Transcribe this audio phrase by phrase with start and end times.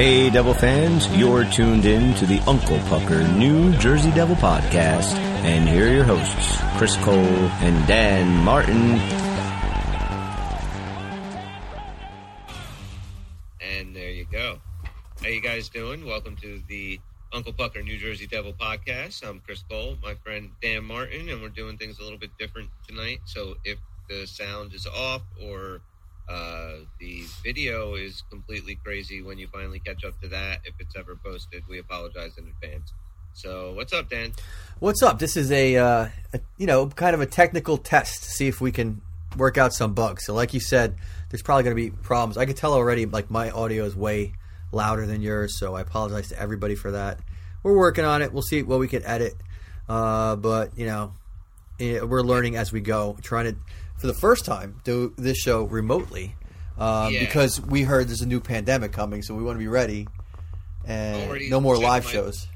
[0.00, 5.12] Hey, Devil fans, you're tuned in to the Uncle Pucker New Jersey Devil Podcast.
[5.44, 8.92] And here are your hosts, Chris Cole and Dan Martin.
[13.60, 14.58] And there you go.
[15.20, 16.06] How you guys doing?
[16.06, 16.98] Welcome to the
[17.34, 19.22] Uncle Pucker New Jersey Devil Podcast.
[19.22, 22.70] I'm Chris Cole, my friend Dan Martin, and we're doing things a little bit different
[22.88, 23.20] tonight.
[23.26, 25.82] So if the sound is off or
[26.30, 30.60] uh, the video is completely crazy when you finally catch up to that.
[30.64, 32.92] If it's ever posted, we apologize in advance.
[33.32, 34.32] So, what's up, Dan?
[34.78, 35.18] What's up?
[35.18, 38.60] This is a, uh, a, you know kind of a technical test to see if
[38.60, 39.00] we can
[39.36, 40.24] work out some bugs.
[40.24, 40.94] So, like you said,
[41.30, 42.36] there's probably going to be problems.
[42.36, 43.06] I can tell already.
[43.06, 44.34] Like my audio is way
[44.72, 47.18] louder than yours, so I apologize to everybody for that.
[47.64, 48.32] We're working on it.
[48.32, 49.34] We'll see what we can edit,
[49.88, 51.12] uh, but you know,
[51.80, 53.16] eh, we're learning as we go.
[53.20, 53.56] Trying to
[54.00, 56.34] for the first time do this show remotely
[56.78, 57.20] uh, Yeah.
[57.20, 60.08] because we heard there's a new pandemic coming, so we want to be ready.
[60.86, 62.46] And Already no more live my- shows.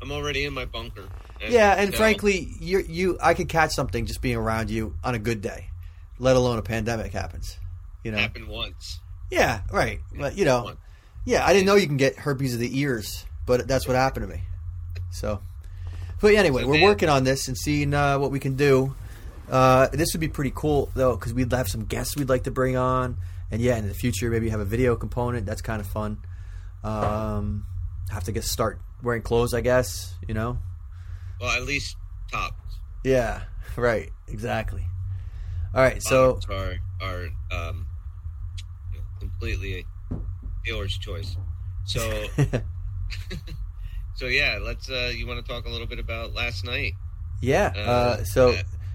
[0.00, 1.04] I'm already in my bunker.
[1.48, 5.18] Yeah, and frankly, you you I could catch something just being around you on a
[5.18, 5.68] good day,
[6.20, 7.56] let alone a pandemic happens.
[8.04, 8.18] You know.
[8.18, 9.00] happened once.
[9.30, 10.00] Yeah, right.
[10.16, 10.78] But you know, Once.
[11.24, 14.28] yeah, I didn't know you can get herpes of the ears, but that's what happened
[14.28, 14.42] to me.
[15.10, 15.40] So,
[16.20, 18.94] but anyway, So we're Dan- working on this and seeing uh, what we can do.
[19.52, 22.50] Uh, this would be pretty cool though, because we'd have some guests we'd like to
[22.50, 23.18] bring on,
[23.50, 25.44] and yeah, in the future maybe have a video component.
[25.46, 26.18] That's kind of fun.
[26.82, 27.66] Um,
[28.10, 30.14] have to get start wearing clothes, I guess.
[30.26, 30.58] You know.
[31.40, 31.96] Well, at least
[32.30, 32.54] tops.
[33.04, 33.42] Yeah.
[33.76, 34.10] Right.
[34.28, 34.84] Exactly.
[35.74, 36.02] All right.
[36.02, 37.86] So are are um,
[38.92, 39.86] you know, completely
[40.62, 41.36] dealer's choice.
[41.86, 42.00] So
[44.14, 44.90] so yeah, let's.
[44.90, 46.92] Uh, you want to talk a little bit about last night?
[47.40, 47.72] yeah.
[47.74, 48.54] Uh, Uh, so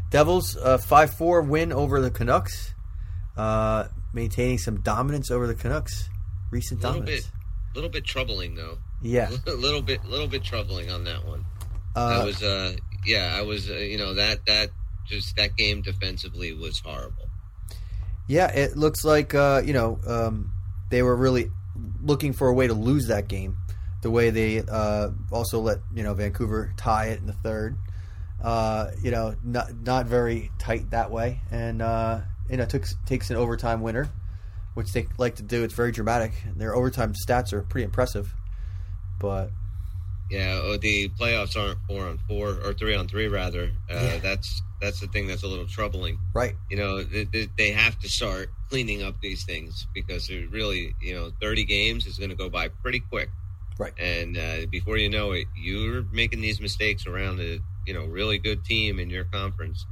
[0.09, 2.73] Devils uh, five four win over the Canucks,
[3.35, 6.09] uh, maintaining some dominance over the Canucks.
[6.51, 7.25] Recent a little dominance.
[7.25, 8.77] bit, little bit troubling though.
[9.01, 9.29] Yeah.
[9.47, 11.45] a little bit, little bit troubling on that one.
[11.95, 12.75] I Uh, was, uh,
[13.05, 14.69] yeah, I was, uh, you know, that that
[15.07, 17.27] just that game defensively was horrible.
[18.27, 18.47] yeah.
[18.51, 20.51] It looks like uh, you know um,
[20.89, 21.51] they were really
[22.01, 23.57] looking for a way to lose that game.
[24.03, 27.77] The way they uh, also let you know Vancouver tie it in the third.
[28.41, 33.29] Uh, you know, not not very tight that way, and uh, you know took takes
[33.31, 34.09] an overtime winner,
[34.75, 35.63] which they like to do.
[35.63, 36.33] It's very dramatic.
[36.55, 38.31] Their overtime stats are pretty impressive,
[39.19, 39.49] but
[40.29, 43.71] Yeah, oh, the playoffs aren't four on four or three on three rather.
[43.89, 44.17] Uh, Yeah.
[44.19, 46.19] That's that's the thing that's a little troubling.
[46.35, 50.93] right, You know, they, they- have to start cleaning up these things because they're really,
[51.01, 53.29] you know, thirty games is going to go by pretty quick.
[53.79, 53.93] Right.
[53.99, 58.37] And uh, before you know it, you're making these mistakes around a you know really
[58.37, 59.85] good team in your conference.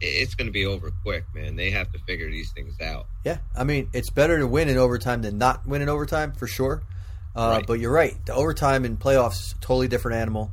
[0.00, 1.56] It's going to be over quick, man.
[1.56, 3.06] They have to figure these things out.
[3.24, 6.46] Yeah, I mean it's better to win in overtime than not win in overtime for
[6.46, 6.82] sure.
[7.34, 7.66] Uh, Right.
[7.66, 8.14] But you're right.
[8.26, 10.52] The overtime in playoffs is a totally different animal.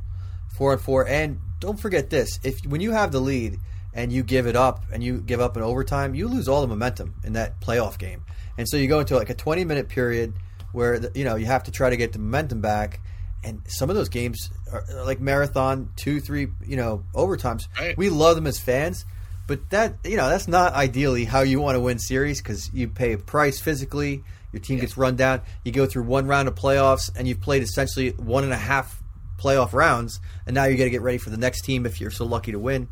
[0.58, 3.60] Four and four, and don't forget this: if when you have the lead
[3.94, 6.68] and you give it up and you give up in overtime, you lose all the
[6.68, 8.24] momentum in that playoff game.
[8.58, 10.34] And so you go into like a 20 minute period
[10.72, 13.00] where the, you know you have to try to get the momentum back.
[13.46, 17.68] And some of those games are like marathon, two, three, you know, overtimes.
[17.80, 17.96] Right.
[17.96, 19.06] We love them as fans,
[19.48, 22.88] but that you know that's not ideally how you want to win series because you
[22.88, 24.24] pay a price physically.
[24.52, 25.42] Your team gets run down.
[25.64, 29.02] You go through one round of playoffs, and you've played essentially one and a half
[29.38, 32.12] playoff rounds, and now you got to get ready for the next team if you're
[32.12, 32.88] so lucky to win.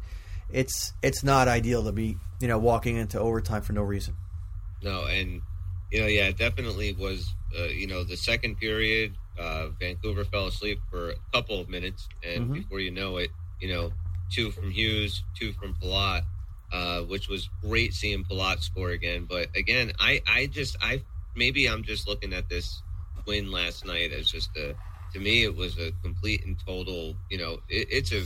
[0.52, 4.16] It's it's not ideal to be you know walking into overtime for no reason.
[4.84, 5.42] No, and
[5.92, 7.34] you know, yeah, it definitely was.
[7.58, 12.07] Uh, you know, the second period, uh, Vancouver fell asleep for a couple of minutes,
[12.23, 12.53] and Mhm.
[12.53, 13.94] before you know it, you know,
[14.29, 16.23] two from Hughes, two from Palat,
[16.71, 19.25] uh, which was great seeing Palat score again.
[19.25, 21.03] But again, I, I just, I
[21.35, 22.81] maybe I'm just looking at this
[23.25, 24.75] win last night as just a.
[25.13, 27.15] To me, it was a complete and total.
[27.29, 28.23] You know, it, it's a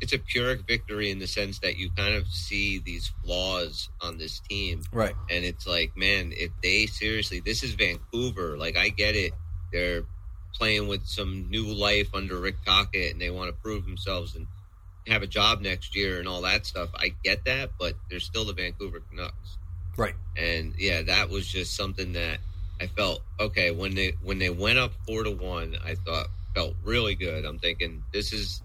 [0.00, 4.18] it's a pyrrhic victory in the sense that you kind of see these flaws on
[4.18, 5.14] this team Right.
[5.30, 9.32] and it's like man if they seriously this is vancouver like i get it
[9.72, 10.02] they're
[10.58, 14.46] playing with some new life under rick tocchet and they want to prove themselves and
[15.06, 18.44] have a job next year and all that stuff i get that but they're still
[18.44, 19.58] the vancouver canucks
[19.96, 20.14] Right.
[20.36, 22.38] and yeah that was just something that
[22.80, 26.74] i felt okay when they when they went up four to one i thought felt
[26.84, 28.62] really good i'm thinking this is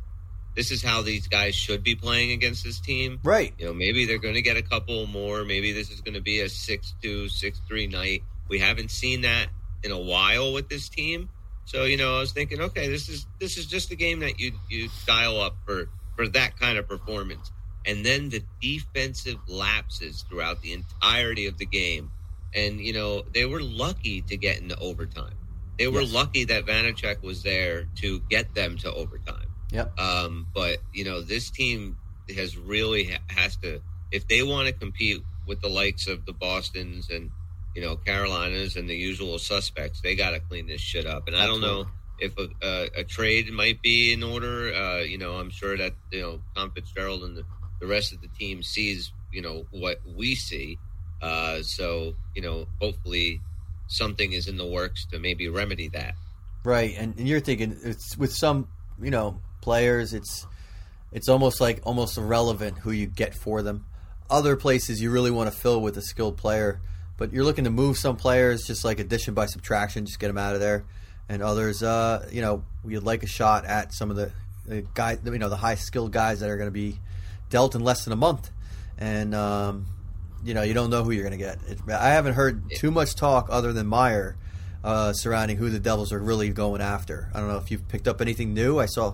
[0.56, 3.54] this is how these guys should be playing against this team Right.
[3.58, 5.46] you know, maybe they're going to get a couple more.
[5.46, 8.24] Maybe this is going to be a 6 2, 6 3 night.
[8.50, 9.48] We haven't seen that
[9.82, 11.30] in a while with this team.
[11.72, 14.40] So, you know, I was thinking, okay, this is this is just the game that
[14.42, 15.88] you you dial up for
[16.18, 17.50] for that kind of performance.
[17.86, 22.12] And then the defensive lapses throughout the entirety of the game.
[22.54, 25.34] And, you know, they were lucky to get into overtime.
[25.80, 26.12] They were Yes.
[26.12, 29.48] lucky that Vanecek was there to get them to overtime.
[29.72, 29.98] Yep.
[29.98, 31.96] Um, but you know, this team
[32.36, 33.82] has really ha- has to
[34.12, 37.32] if they want to compete with the likes of the Boston's and
[37.76, 41.28] you know Carolinas and the usual suspects, they got to clean this shit up.
[41.28, 41.86] And I don't know
[42.20, 44.74] if a, a, a trade might be in order.
[44.74, 47.44] Uh, you know, I'm sure that you know Tom Fitzgerald and the,
[47.80, 50.78] the rest of the team sees you know what we see.
[51.22, 53.42] Uh, so you know, hopefully
[53.88, 56.16] something is in the works to maybe remedy that.
[56.64, 58.68] Right, and, and you're thinking it's with some,
[59.02, 60.14] you know, players.
[60.14, 60.46] It's
[61.12, 63.86] it's almost like almost irrelevant who you get for them.
[64.30, 66.80] Other places you really want to fill with a skilled player,
[67.22, 70.40] but you're looking to move some players just like addition by subtraction, just get them
[70.40, 70.86] out of there.
[71.30, 74.32] And others, uh, you know, you'd like a shot at some of the,
[74.66, 76.98] the guys, you know, the high skilled guys that are going to be
[77.52, 78.50] dealt in less than a month,
[78.98, 79.86] and um,
[80.44, 81.60] you know, you don't know who you're going to get.
[81.68, 84.36] It, I haven't heard too much talk other than Meier
[84.84, 87.30] uh, surrounding who the Devils are really going after.
[87.36, 88.80] I don't know if you've picked up anything new.
[88.80, 89.14] I saw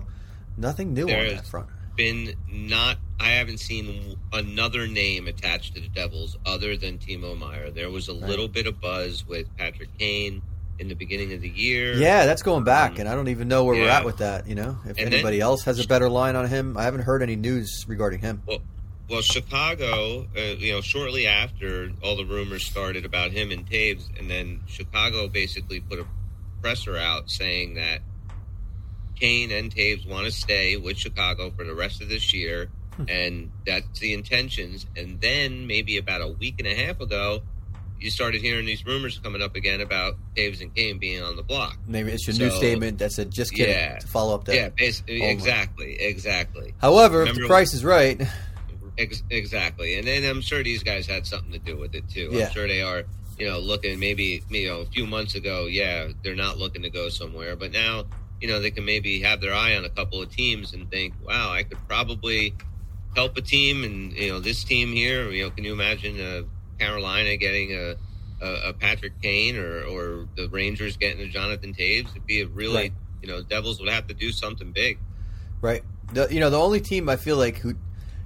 [0.56, 1.68] nothing new on There's- that front.
[1.98, 7.70] Been not I haven't seen another name attached to the Devils other than Timo Meier.
[7.72, 8.22] There was a Right.
[8.30, 10.40] little bit of buzz with Patrick Kane
[10.78, 11.94] in the beginning of the year.
[11.94, 14.48] Yeah, that's going back, Um, and I don't even know where we're at with that.
[14.48, 17.00] You know, if And then- anybody else has a better line on him, I haven't
[17.02, 18.42] heard any news regarding him.
[18.46, 24.04] Well, Chicago, uh, you know, shortly after all the rumors started about him and Toews,
[24.16, 26.06] and then Chicago basically put a
[26.62, 28.02] presser out saying that
[29.18, 33.04] Kane and Toews want to stay with Chicago for the rest of this year, hmm.
[33.08, 34.86] and that's the intentions.
[34.96, 37.42] And then maybe about a week and a half ago,
[38.00, 41.42] you started hearing these rumors coming up again about Toews and Kane being on the
[41.42, 41.78] block.
[41.86, 43.98] Maybe it's your new statement that said just kidding Yeah.
[43.98, 44.54] to follow up that.
[44.54, 46.74] Yeah, basically, Oh exactly, exactly.
[46.80, 48.20] However, if the price is right,
[48.98, 52.30] Ex- exactly, and then I'm sure these guys had something to do with it too.
[52.32, 52.46] Yeah.
[52.46, 53.04] I'm sure they are,
[53.38, 55.66] you know, looking maybe you know a few months ago.
[55.66, 58.04] Yeah, they're not looking to go somewhere, but now
[58.40, 61.14] you know they can maybe have their eye on a couple of teams and think,
[61.26, 62.54] wow, I could probably
[63.16, 65.30] help a team, and you know this team here.
[65.30, 66.42] You know, can you imagine uh,
[66.78, 67.94] Carolina getting a,
[68.40, 72.10] a, a Patrick Kane or or the Rangers getting a Jonathan Toews?
[72.10, 72.92] It'd be a really, Right.
[73.22, 74.98] you know, Devils would have to do something big.
[75.60, 75.82] right?
[76.12, 77.74] The, you know, the only team I feel like who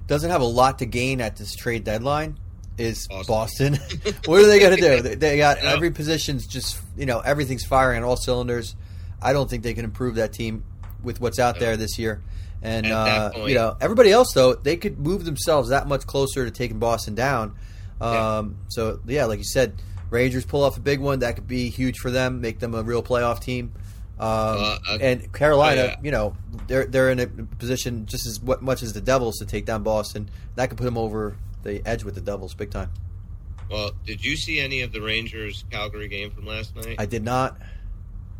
[0.07, 2.37] doesn't have a lot to gain at this trade deadline
[2.77, 3.73] is Boston.
[3.73, 4.13] Boston.
[4.25, 5.01] what are they going to do?
[5.09, 8.75] They, they got every position's just you know everything's firing on all cylinders.
[9.23, 10.63] I don't think they can improve that team
[11.03, 12.21] with what's out there this year.
[12.61, 16.45] And uh, point- you know everybody else though they could move themselves that much closer
[16.45, 17.55] to taking Boston down.
[18.01, 18.37] Yeah.
[18.37, 21.69] Um, So yeah, like you said, Rangers pull off a big one that could be
[21.69, 23.73] huge for them, make them a real playoff team.
[24.19, 25.95] Um, Uh, uh, and Carolina, oh, yeah.
[26.03, 26.37] you know,
[26.67, 30.29] they're they're in a position just as much as the Devils to take down Boston.
[30.55, 32.91] That could put them over the edge with the Devils big time.
[33.69, 36.95] Well, did you see any of the Rangers Calgary game from last night?
[36.99, 37.57] I did not.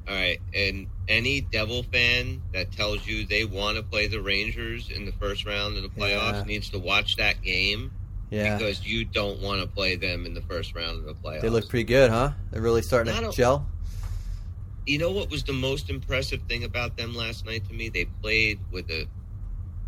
[0.07, 4.89] All right, and any Devil fan that tells you they want to play the Rangers
[4.89, 6.43] in the first round of the playoffs Yeah.
[6.43, 7.91] needs to watch that game
[8.29, 11.41] Yeah, because you don't want to play them in the first round of the playoffs.
[11.41, 12.31] they look pretty good, huh?
[12.51, 13.67] They're really starting Not to a- gel.
[14.85, 17.87] You know what was the most impressive thing about them last night to me?
[17.87, 19.07] They played with a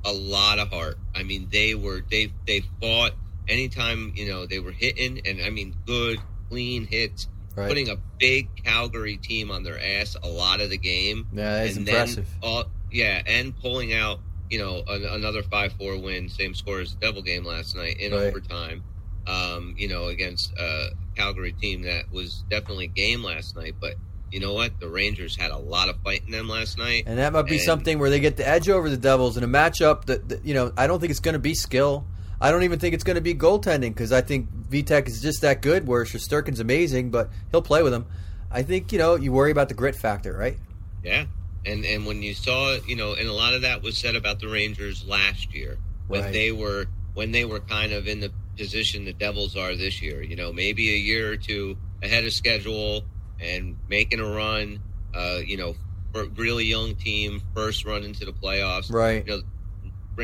[0.05, 0.97] a lot of heart.
[1.13, 3.11] I mean, they were they they fought
[3.49, 7.27] anytime you know they were hitting, and I mean, good clean hits.
[7.55, 7.67] Right.
[7.69, 11.25] putting a big Calgary team on their ass a lot of the game.
[11.33, 12.27] yeah, that's and impressive.
[12.41, 14.19] Then, all, yeah, and pulling out,
[14.49, 17.99] you know, an, another five four win, same score as the Devil game last night
[17.99, 18.23] in Right.
[18.27, 18.83] overtime.
[19.27, 23.95] Um, you know, against a Calgary team that was definitely game last night, but
[24.31, 24.79] you know what?
[24.79, 27.05] The Rangers had a lot of fight in them last night.
[27.07, 29.43] And that might be And- something where they get the edge over the Devils in
[29.43, 32.05] a matchup that, that you know, I don't think it's going to be skill.
[32.45, 35.41] I don't even think it's going to be goaltending because I think Vitek is just
[35.41, 35.87] that good.
[35.87, 38.05] Where Shesterkin's amazing, but he'll play with him.
[38.51, 40.59] I think you know you worry about the grit factor, right?
[41.03, 41.25] Yeah.
[41.65, 44.39] And and when you saw, you know, and a lot of that was said about
[44.39, 46.33] the Rangers last year when Right.
[46.33, 46.85] they were
[47.15, 50.21] when they were kind of in the position the Devils are this year.
[50.21, 53.05] You know, maybe a year or two ahead of schedule
[53.39, 54.81] and making a run.
[55.15, 55.75] Uh, you know,
[56.13, 58.93] for a really young team, first run into the playoffs.
[58.93, 59.25] Right.
[59.25, 59.41] You know,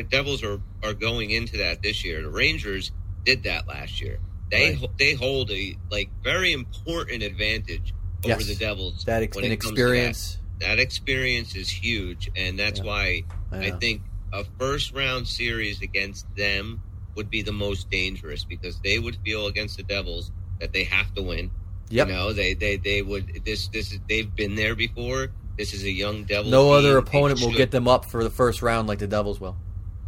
[0.09, 2.21] Devils are are going into that this year.
[2.21, 2.91] The Rangers
[3.25, 4.19] did that last year.
[4.49, 4.89] They Right.
[4.97, 7.93] they hold a like very important advantage
[8.23, 8.47] over Yes.
[8.47, 12.79] the Devils That ex- when it comes to that that experience is huge, and that's
[12.79, 12.85] Yeah.
[12.85, 16.81] why I think a first round series against them
[17.15, 20.31] would be the most dangerous because they would feel against the Devils
[20.61, 21.51] that they have to win.
[21.89, 22.07] Yep.
[22.07, 25.31] You know, they they they would this this is they've been there before.
[25.57, 26.49] This is a young Devil.
[26.49, 26.73] No team.
[26.73, 29.57] other opponent will get them up for the first round like the Devils will.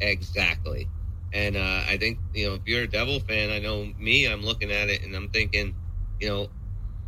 [0.02, 0.88] Exactly.
[1.34, 4.26] And uh, I think you know if you're a Devil fan, I know me.
[4.26, 5.76] I'm looking at it and I'm thinking,
[6.20, 6.48] you know,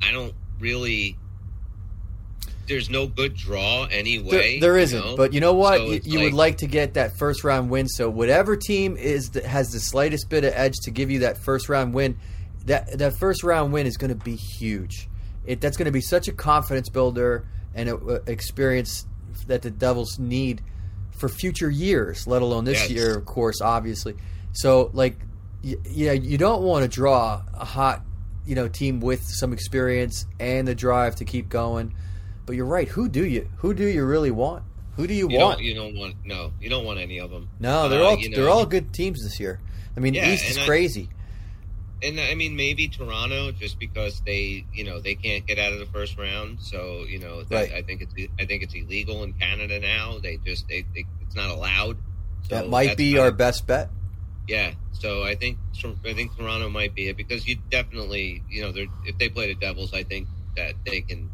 [0.01, 1.17] I don't really.
[2.67, 4.59] there's no good draw anyway.
[4.59, 5.15] There, there isn't, know?
[5.15, 5.77] but you know what?
[5.77, 7.87] So you you would like to get that first round win.
[7.87, 11.37] So whatever team is that has the slightest bit of edge to give you that
[11.37, 12.17] first round win,
[12.65, 15.07] that that first round win is going to be huge.
[15.45, 19.05] It that's going to be such a confidence builder and a, a experience
[19.45, 20.63] that the Devils need
[21.17, 22.91] for future years, let alone this Yes.
[22.91, 24.15] year, of course, obviously.
[24.53, 25.17] So like,
[25.63, 28.03] y- yeah, you don't want to draw a hot,
[28.45, 31.93] you know, team with some experience and the drive to keep going.
[32.45, 32.87] But you're right.
[32.89, 33.49] Who do you?
[33.57, 34.63] Who do you really want?
[34.97, 35.57] Who do you, You want?
[35.57, 37.49] don't, you don't want no, you don't want any of them.
[37.59, 39.59] no, they're Uh, all you know, they're all good teams this year.
[39.97, 41.09] I mean, Yeah, East is and I- crazy.
[42.05, 45.79] And I mean, maybe Toronto, just because they, you know, they can't get out of
[45.79, 46.59] the first round.
[46.61, 47.73] So you know, that, Right.
[47.73, 50.19] I think it's I think it's illegal in Canada now.
[50.21, 51.97] They just they, they it's not allowed.
[52.49, 53.89] So that might be our of- best bet.
[54.47, 55.57] Yeah, so I think
[56.05, 59.47] I think Toronto might be it because you definitely you know they're if they play
[59.47, 61.31] the Devils, I think that they can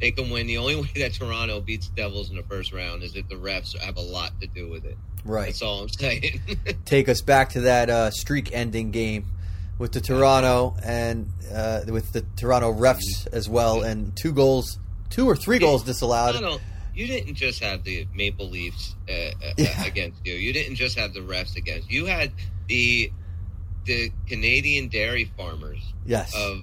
[0.00, 0.46] they can win.
[0.46, 3.34] The only way that Toronto beats the Devils in the first round is if the
[3.34, 4.96] refs have a lot to do with it.
[5.24, 5.46] Right.
[5.46, 6.40] That's all I'm saying.
[6.84, 9.26] Take us back to that uh, streak-ending game
[9.82, 14.78] with the Toronto and uh, with the Toronto refs as well, and two goals,
[15.10, 16.36] two or three goals disallowed.
[16.94, 19.84] You didn't just have the Maple Leafs uh, uh, Yeah.
[19.86, 20.34] against you.
[20.34, 22.02] You didn't just have the refs against you.
[22.02, 22.32] You had
[22.68, 23.10] the
[23.84, 26.32] the Canadian dairy farmers Yes.
[26.36, 26.60] of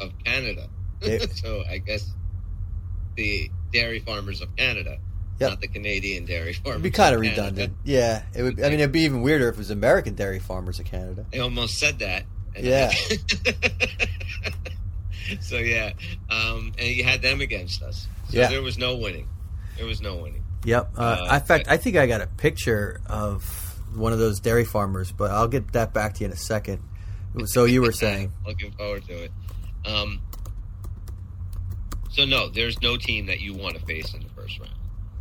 [0.00, 0.68] of Canada.
[1.00, 2.10] They- so I guess
[3.16, 4.98] the dairy farmers of Canada,
[5.38, 5.50] Yep.
[5.50, 6.80] not the Canadian dairy farmers.
[6.80, 7.42] It'd be kind of of Canada.
[7.42, 7.76] redundant.
[7.84, 8.60] Yeah, it would.
[8.60, 11.26] I mean, it'd be even weirder if it was American dairy farmers of Canada.
[11.32, 12.24] I almost said that.
[12.56, 12.90] And Yeah.
[15.40, 15.92] so yeah,
[16.30, 18.06] um, and you had them against us.
[18.30, 18.48] So Yeah.
[18.48, 19.28] there was no winning.
[19.76, 20.42] There was no winning.
[20.64, 20.92] Yep.
[20.96, 23.44] Uh, Uh, in fact, I think I got a picture of
[23.94, 26.82] one of those dairy farmers, but I'll get that back to you in a second.
[27.46, 29.32] So you were saying, Looking forward to it.
[29.84, 30.20] Um,
[32.10, 34.72] so no, there's no team that you want to face in the first round.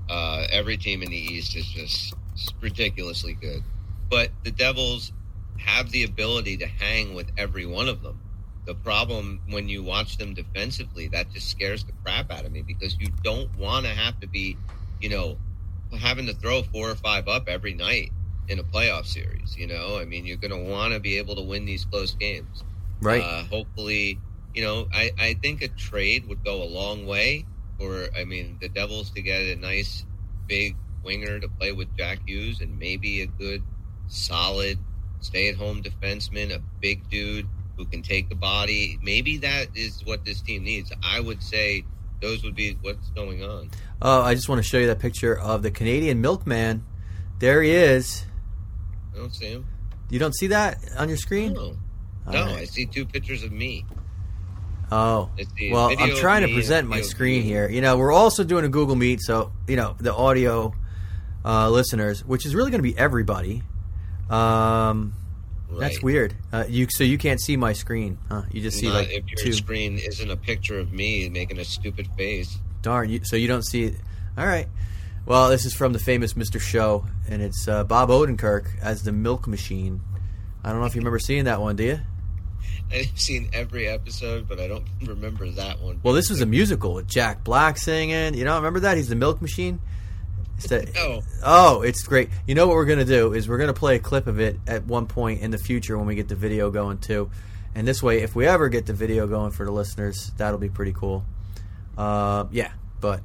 [0.09, 2.13] Uh, every team in the East is just
[2.61, 3.63] ridiculously good,
[4.09, 5.11] but the Devils
[5.57, 8.19] have the ability to hang with every one of them.
[8.65, 12.61] The problem when you watch them defensively, that just scares the crap out of me
[12.61, 14.57] because you don't want to have to be,
[14.99, 15.37] you know,
[15.99, 18.11] having to throw four or five up every night
[18.47, 19.55] in a playoff series.
[19.55, 22.13] You know, I mean, you're going to want to be able to win these close
[22.15, 22.63] games.
[23.01, 23.21] right?
[23.21, 24.19] Uh, hopefully,
[24.53, 27.45] you know, I, I think a trade would go a long way
[27.79, 30.05] for, I mean, the Devils to get a nice
[30.47, 33.61] big winger to play with Jack Hughes and maybe a good,
[34.07, 34.79] solid,
[35.21, 38.97] stay at home defenseman, a big dude who can take the body.
[39.01, 40.91] Maybe that is what this team needs.
[41.03, 41.83] I would say
[42.21, 43.71] those would be what's going on.
[44.01, 46.85] Oh, I just want to show you that picture of the Canadian milkman.
[47.39, 48.25] There he is.
[49.13, 49.65] I don't see him.
[50.09, 51.53] You don't see that on your screen?
[51.53, 51.75] No,
[52.31, 52.55] no right.
[52.57, 53.85] I see two pictures of me.
[54.91, 55.31] Oh.
[55.71, 57.69] Well, I'm trying to present my screen here.
[57.69, 60.73] You know, we're also doing a Google Meet, so you know the audio
[61.43, 63.63] uh, listeners, which is really going to be everybody.
[64.29, 65.13] Um,
[65.71, 66.35] That's weird.
[66.51, 68.43] Uh, you so you can't see my screen, huh?
[68.51, 69.53] You just see Not like if your two.
[69.53, 72.57] screen isn't a picture of me making a stupid face.
[72.81, 73.95] Darn, you, so you don't see it.
[74.37, 74.67] All right.
[75.25, 76.61] Well, this is from the famous Mr.
[76.61, 80.01] Show, and it's uh, Bob Odenkirk as the Milk Machine.
[80.63, 81.99] I don't know if you remember seeing that one, do you?
[82.93, 85.99] I've seen every episode, but I don't remember that one.
[86.03, 88.35] Well, this was a musical with Jack Black singing.
[88.35, 88.97] You don't remember that?
[88.97, 89.79] He's the Milk Machine.
[90.61, 91.21] The- No.
[91.43, 92.29] Oh, it's great.
[92.47, 94.39] You know what we're going to do is we're going to play a clip of
[94.39, 97.29] it at one point in the future when we get the video going too.
[97.75, 100.69] And this way, if we ever get the video going for the listeners, that'll be
[100.69, 101.25] pretty cool.
[101.97, 102.71] Uh, yeah,
[103.01, 103.21] but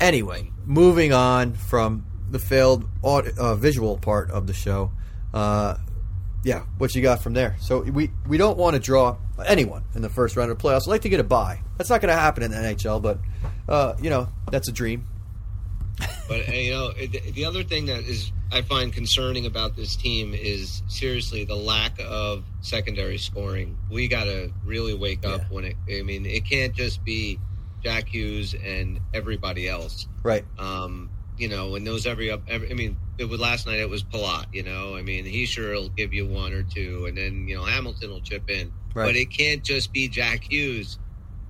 [0.00, 4.92] anyway, moving on from the failed aud- uh, visual part of the show.
[5.32, 5.76] Uh,
[6.44, 7.56] yeah, what you got from there?
[7.60, 9.16] So we we don't want to draw
[9.46, 10.82] anyone in the first round of the playoffs.
[10.82, 11.60] I'd like to get a bye.
[11.78, 13.18] That's not going to happen in the NHL, but
[13.68, 15.06] uh, you know that's a dream.
[16.28, 20.82] But you know, the other thing that is I find concerning about this team is
[20.88, 23.76] seriously the lack of secondary scoring.
[23.90, 25.46] We got to really wake up Yeah.
[25.50, 25.76] when it.
[25.90, 27.38] I mean, it can't just be
[27.82, 30.06] Jack Hughes and everybody else.
[30.22, 30.44] Right.
[30.58, 32.42] Um, you know, and those every up.
[32.48, 33.78] Every, I mean, it was last night.
[33.78, 34.46] It was Palat.
[34.52, 37.56] You know, I mean, he sure will give you one or two, and then you
[37.56, 38.72] know Hamilton will chip in.
[38.94, 39.06] Right.
[39.06, 40.98] But it can't just be Jack Hughes.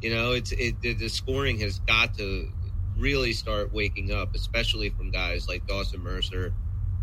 [0.03, 0.81] You know, it's it.
[0.81, 2.49] The, the scoring has got to
[2.97, 6.53] really start waking up, especially from guys like Dawson Mercer,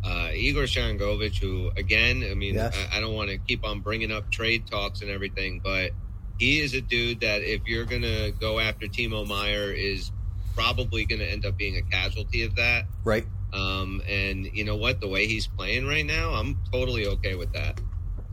[0.04, 2.76] uh, Igor Sharangovich, who again, I mean, Yes.
[2.92, 5.92] I, I don't want to keep on bringing up trade talks and everything, but
[6.40, 10.12] he is a dude that if you're gonna go after Timo Meier, is
[10.56, 12.86] probably going to end up being a casualty of that.
[13.04, 13.26] Right.
[13.54, 15.02] Um, and you know what?
[15.02, 17.80] The way he's playing right now, I'm totally okay with that.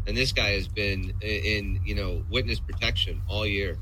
[0.07, 3.79] And this guy has been in, in you know, witness protection all year.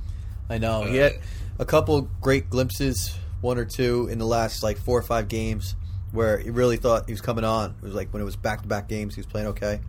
[0.51, 0.83] I know.
[0.83, 1.21] Uh, he had
[1.59, 5.75] a couple great glimpses one or two in the last like four or five games
[6.13, 7.75] where he really thought he was coming on.
[7.83, 9.81] It was like when it was back to back games, he was playing okay.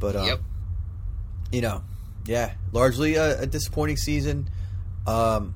[0.00, 0.40] But uh, Yep.
[1.52, 1.82] you know,
[2.26, 4.48] yeah, largely a, a disappointing season.
[5.06, 5.54] Um,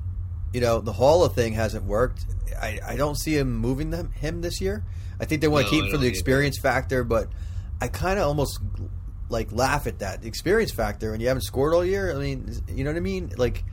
[0.53, 2.25] you know, the Haula thing hasn't worked.
[2.61, 4.85] I, I don't see him moving them him this year.
[5.21, 7.29] I think they want No, to keep him for the experience factor, but
[7.81, 8.59] I kind of almost
[9.29, 12.15] like laugh at that the experience factor when you haven't scored all year.
[12.15, 13.33] I mean, you know what I mean?
[13.37, 13.65] Like,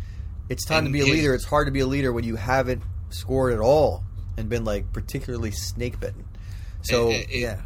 [0.49, 1.33] it's time And to be a leader.
[1.33, 2.81] It's hard to be a leader when you haven't
[3.19, 4.03] scored at all
[4.37, 6.25] and been like particularly snake bitten.
[6.81, 7.61] So It- it- yeah,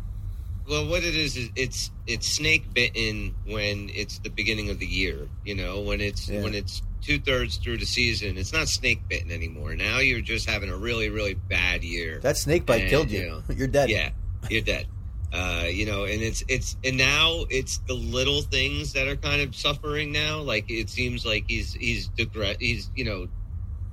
[0.67, 4.85] Well, what it is is it's it's snake bitten when it's the beginning of the
[4.85, 5.27] year.
[5.43, 6.43] You know, when it's Yeah.
[6.43, 9.73] when it's two thirds through the season, it's not snake bitten anymore.
[9.75, 12.19] Now you're just having a really really bad year.
[12.21, 13.19] that snake bite And, killed you.
[13.21, 13.89] you know, You're dead.
[13.89, 14.11] Yeah,
[14.49, 14.85] you're dead.
[15.33, 19.41] Uh, you know, and it's it's and now it's the little things that are kind
[19.41, 20.39] of suffering now.
[20.41, 23.27] Like it seems like he's he's degre- he's you know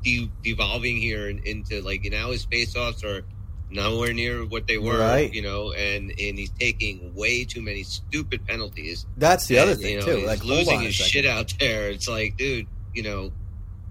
[0.07, 3.23] de- devolving here into like now his face-offs are
[3.71, 4.99] nowhere near what they were.
[5.01, 5.33] Right.
[5.35, 9.05] You know, and and he's taking way too many stupid penalties.
[9.17, 10.17] That's the other thing you know, too.
[10.19, 11.11] He's Like losing his second.
[11.11, 11.91] shit out there.
[11.91, 13.33] It's like, dude, you know,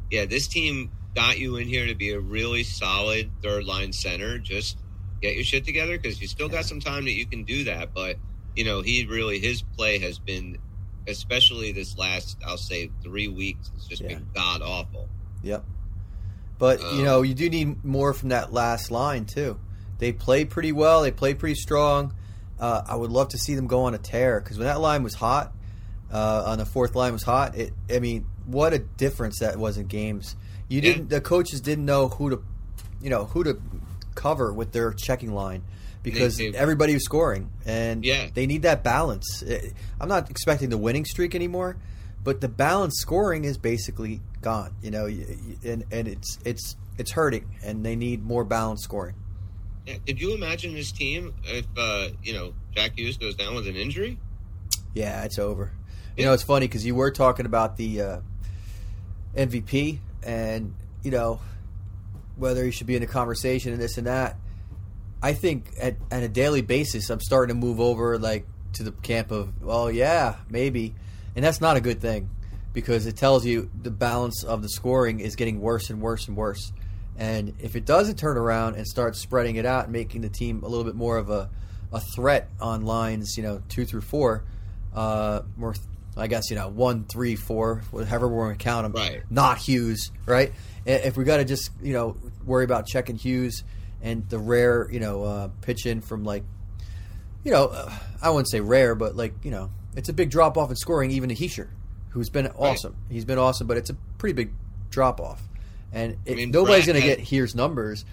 [0.09, 4.37] yeah, this team got you in here to be a really solid third line center.
[4.39, 4.77] Just
[5.21, 6.55] get your shit together because you still Yeah.
[6.55, 7.93] got some time that you can do that.
[7.93, 8.15] But
[8.55, 10.57] you know, he really his play has been,
[11.07, 13.69] especially this last, I'll say, three weeks.
[13.75, 14.07] It's just Yeah.
[14.15, 15.09] been god awful.
[15.43, 15.65] Yep.
[16.57, 19.57] But you Um, know, you do need more from that last line too.
[19.99, 21.01] They play pretty well.
[21.01, 22.13] They play pretty strong.
[22.59, 25.03] Uh, I would love to see them go on a tear because when that line
[25.03, 25.53] was hot,
[26.11, 27.55] uh, on the fourth line was hot.
[27.57, 30.35] It, I mean, what a difference that was in games.
[30.69, 31.09] You didn't.
[31.09, 32.41] The coaches didn't know who to,
[33.01, 33.59] you know, who to
[34.15, 35.61] cover with their checking line
[36.03, 38.27] because They- they- everybody was scoring, and Yeah.
[38.33, 39.43] they need that balance.
[39.45, 39.69] Eh,
[39.99, 41.75] I'm not expecting the winning streak anymore,
[42.25, 44.75] but the balance scoring is basically gone.
[44.81, 49.15] You know, and and it's it's it's hurting, and they need more balanced scoring.
[49.85, 49.97] Yeah.
[50.05, 53.77] Could you imagine this team if uh, you know Jack Hughes goes down with an
[53.77, 54.17] injury?
[54.93, 55.71] Yeah, it's over.
[56.17, 58.19] You know, it's funny because you were talking about the uh,
[59.35, 61.39] MVP, and you know
[62.35, 64.35] whether he should be in the conversation and this and that.
[65.21, 68.91] I think at, at a daily basis, I'm starting to move over like to the
[68.91, 70.93] camp of, well, yeah, maybe,
[71.35, 72.29] and that's not a good thing
[72.73, 76.35] because it tells you the balance of the scoring is getting worse and worse and
[76.35, 76.71] worse.
[77.17, 80.63] And if it doesn't turn around and start spreading it out and making the team
[80.63, 81.49] a little bit more of a,
[81.93, 84.43] a threat on lines, you know, two through four,
[84.93, 85.73] uh, more,
[86.17, 89.23] I guess, you know, one, three, four, whatever we're going to count them, Right.
[89.29, 90.51] not Hughes, right?
[90.85, 93.63] If we got to just, you know, worry about checking Hughes
[94.01, 96.43] and the rare, you know, uh, pitch in from like,
[97.45, 100.57] you know, uh, I wouldn't say rare, but like, you know, it's a big drop
[100.57, 101.69] off in scoring, even to Hischier,
[102.09, 102.95] who's been awesome.
[103.09, 104.51] He's been awesome, but it's a pretty big
[104.89, 105.41] drop off.
[105.91, 108.05] And it, mean, nobody's going to get Here's numbers,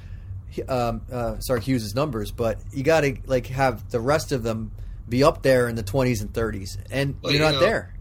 [0.69, 4.73] um, uh, sorry, Hughes's numbers, but you got to like have the rest of them
[5.09, 7.95] be up there in the 20s and 30s, and Well, you're you not know, there.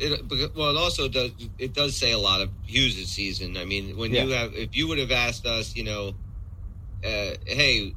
[0.00, 1.32] It, well, it also does.
[1.58, 3.56] It does say a lot of Hughes' season.
[3.56, 6.14] I mean, when you have, if you would have asked us, you know,
[7.04, 7.94] uh, hey,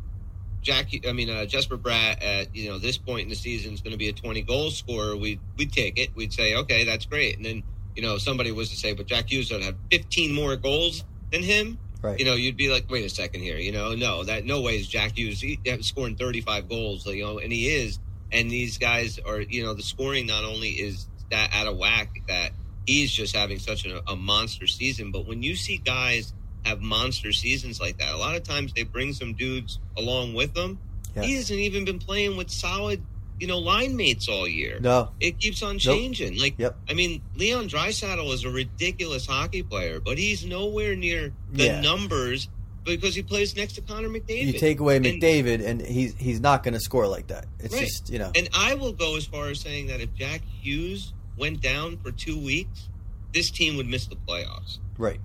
[0.62, 3.82] Jack, I mean, uh, Jesper Bratt at you know this point in the season is
[3.82, 5.16] going to be a twenty goal scorer.
[5.16, 6.16] We we'd take it.
[6.16, 7.38] We'd say, okay, that's great.
[7.38, 7.64] And then
[7.96, 11.44] you know somebody was to say, but Jack Hughes would have fifteen more goals than
[11.44, 11.80] him.
[12.02, 12.18] Right.
[12.18, 13.58] You know, you'd be like, wait a second here.
[13.58, 17.06] You know, no, that no way is Jack Hughes he, scoring thirty five goals.
[17.06, 18.00] You know, and he is.
[18.32, 22.10] And these guys are, you know, the scoring not only is that out of whack
[22.28, 22.52] that
[22.86, 26.34] he's just having such a, a monster season, but when you see guys
[26.66, 30.54] have monster seasons like that, a lot of times they bring some dudes along with
[30.54, 30.78] them.
[31.16, 31.24] Yeah.
[31.24, 33.02] He hasn't even been playing with solid,
[33.40, 34.80] you know, line mates all year.
[34.80, 35.10] No.
[35.20, 36.38] It keeps on changing.
[36.40, 36.78] Like, Yep.
[36.90, 41.82] I mean, Leon Draisaitl is a ridiculous hockey player, but he's nowhere near the Yeah.
[41.82, 42.48] numbers
[42.86, 44.54] because he plays next to Connor McDavid.
[44.54, 47.46] You take away And- McDavid, and he's he's not going to score like that.
[47.60, 47.84] It's Right.
[47.86, 48.32] just you know.
[48.36, 52.12] And I will go as far as saying that if Jack Hughes went down for
[52.12, 52.88] two weeks,
[53.34, 54.78] this team would miss the playoffs.
[54.98, 55.20] right.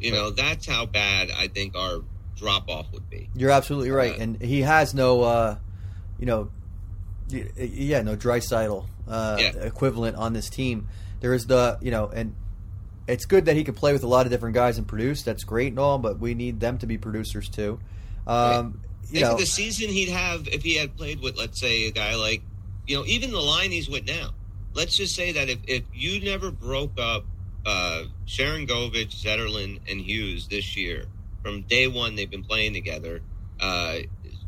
[0.00, 2.00] You know, that's how bad I think our
[2.36, 3.28] drop off would be.
[3.34, 5.56] You're absolutely right, Uh, and he has no, uh,
[6.18, 6.50] you know,
[7.30, 9.52] yeah, no Draisaitl uh, Yeah.
[9.62, 10.88] equivalent on this team.
[11.20, 12.34] There is the, you know, and
[13.06, 15.22] it's good that he can play with a lot of different guys and produce.
[15.22, 17.78] That's great and all, but we need them to be producers too.
[18.26, 18.80] Um,
[19.10, 22.14] You know, the season he'd have if he had played with, let's say, a guy
[22.16, 22.42] like,
[22.86, 24.30] you know, even the line he's with now.
[24.74, 27.24] Let's just say that if, if you never broke up
[27.66, 31.06] uh, Sharon Govich, Zetterlund, and Hughes this year,
[31.42, 33.20] from day one they've been playing together.
[33.60, 33.98] Uh,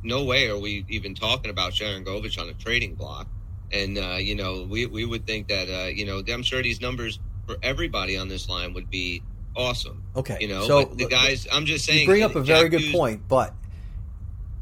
[0.03, 3.27] no way are we even talking about Sharangovich on a trading block.
[3.73, 6.81] And uh, you know, we we would think that uh, you know, I'm sure these
[6.81, 9.23] numbers for everybody on this line would be
[9.57, 10.05] awesome.
[10.15, 12.01] Okay, You know, so the guys, I'm just saying.
[12.01, 13.55] You bring up a very Jack good Hughes- point, but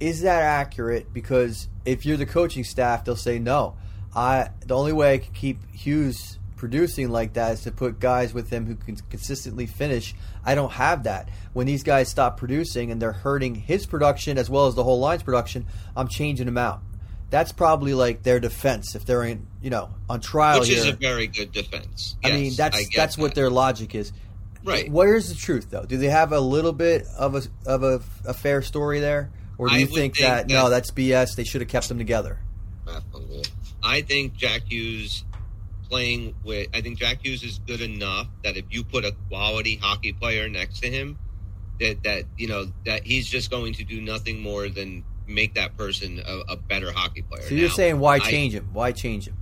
[0.00, 1.12] is that accurate?
[1.12, 3.76] Because if you're the coaching staff, they'll say no.
[4.14, 8.32] I the only way I can keep Hughes producing like that is to put guys
[8.32, 10.14] with him who can consistently finish.
[10.46, 11.28] I don't have that.
[11.52, 14.98] When these guys stop producing and they're hurting his production as well as the whole
[14.98, 16.80] line's production, I'm changing them out.
[17.28, 20.78] That's probably like their defense if they're in, you know, on trial Which here.
[20.78, 22.16] is a very good defense.
[22.24, 24.10] I mean, that's I that's what their logic is.
[24.64, 24.90] Right.
[24.90, 25.84] Where's the truth, though?
[25.84, 29.68] Do they have a little bit of a of a, a fair story there, or
[29.68, 31.36] do you think, think that, that- no, that's BS?
[31.36, 32.38] They should have kept them together.
[33.82, 35.24] I think Jack Hughes
[35.88, 36.68] playing with.
[36.74, 40.48] I think Jack Hughes is good enough that if you put a quality hockey player
[40.48, 41.18] next to him,
[41.80, 45.76] that that you know that he's just going to do nothing more than make that
[45.76, 47.42] person a, a better hockey player.
[47.42, 48.68] So you're Now, saying why I- change him?
[48.72, 49.36] Why change him?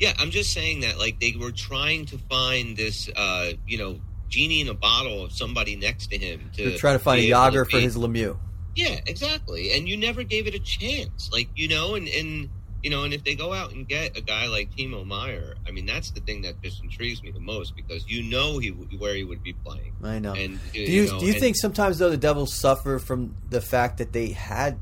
[0.00, 4.00] Yeah, I'm just saying that like they were trying to find this, uh, you know,
[4.30, 7.28] genie in a bottle of somebody next to him to They're trying to find a
[7.28, 8.38] Jagr for his Lemieux.
[8.74, 9.72] Yeah, exactly.
[9.72, 11.28] And you never gave it a chance.
[11.32, 12.48] Like, you know, and, and
[12.82, 15.70] you know, and if they go out and get a guy like Timo Meier, I
[15.70, 19.14] mean, that's the thing that just intrigues me the most because you know he where
[19.14, 19.92] he would be playing.
[20.02, 20.32] I know.
[20.32, 23.60] And do you know, do you and- think sometimes though the Devils suffer from the
[23.60, 24.78] fact that they had,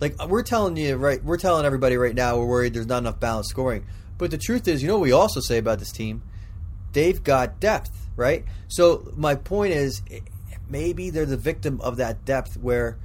[0.00, 3.20] like we're telling you right, we're telling everybody right now we're worried there's not enough
[3.20, 3.84] balanced scoring.
[4.18, 6.22] But the truth is, you know what we also say about this team?
[6.92, 8.44] They've got depth, right?
[8.68, 10.20] So my point is, eh,
[10.68, 12.98] maybe they're the victim of that depth where,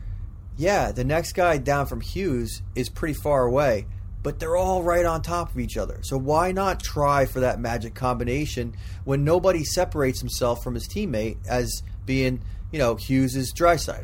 [0.58, 3.88] yeah, the next guy down from Hughes is pretty far away,
[4.28, 6.00] but they're all right on top of each other.
[6.02, 11.38] So why not try for that magic combination when nobody separates himself from his teammate
[11.48, 14.04] as being, you know, Hughes is Draisaitl?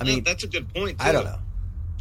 [0.00, 0.96] I mean, that's a good point.
[0.98, 1.38] I don't know.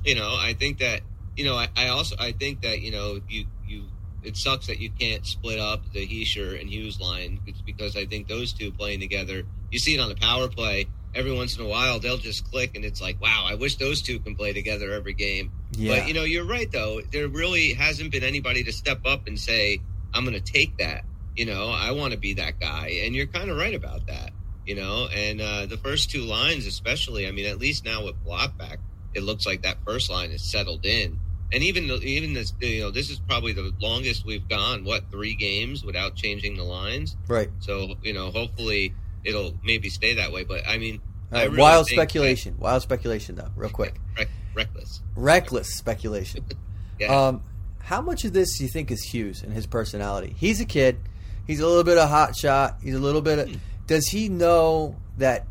[0.04, 1.02] You know, I think that
[1.38, 3.84] you know, I, I also I think that you know you you
[4.24, 8.28] it sucks that you can't split up the Hischier and Hughes line because I think
[8.28, 9.44] those two playing together.
[9.70, 12.00] You see it on the power play every once in a while.
[12.00, 15.14] They'll just click, and it's like, wow, I wish those two can play together every
[15.14, 15.52] game.
[15.72, 16.00] Yeah.
[16.00, 17.02] But you know, you're right though.
[17.12, 19.80] There really hasn't been anybody to step up and say,
[20.14, 23.28] "I'm going to take that." You know, I want to be that guy, and you're
[23.28, 24.32] kind of right about that.
[24.66, 28.16] You know, and uh, the first two lines, especially, I mean, at least now with
[28.26, 28.78] Blockback,
[29.14, 31.20] it looks like that first line is settled in.
[31.54, 34.84] And even the, even this, you know, this is probably the longest we've gone.
[34.84, 37.16] What three games without changing the lines?
[37.28, 37.50] right.
[37.60, 38.94] So you know, hopefully
[39.26, 40.44] it'll maybe stay that way.
[40.44, 42.56] But I mean, I really wild speculation.
[42.58, 43.96] Wild speculation, though, real quick.
[44.18, 45.02] Reck- reckless.
[45.16, 46.46] Reckless speculation.
[46.98, 47.28] Yeah.
[47.28, 47.42] Um,
[47.80, 50.34] how much of this do you think is Hughes and his personality?
[50.40, 50.98] He's a kid.
[51.46, 52.78] He's a little bit of hot shot.
[52.82, 53.38] He's a little bit.
[53.40, 53.56] Of, Hmm.
[53.86, 55.46] does he know that?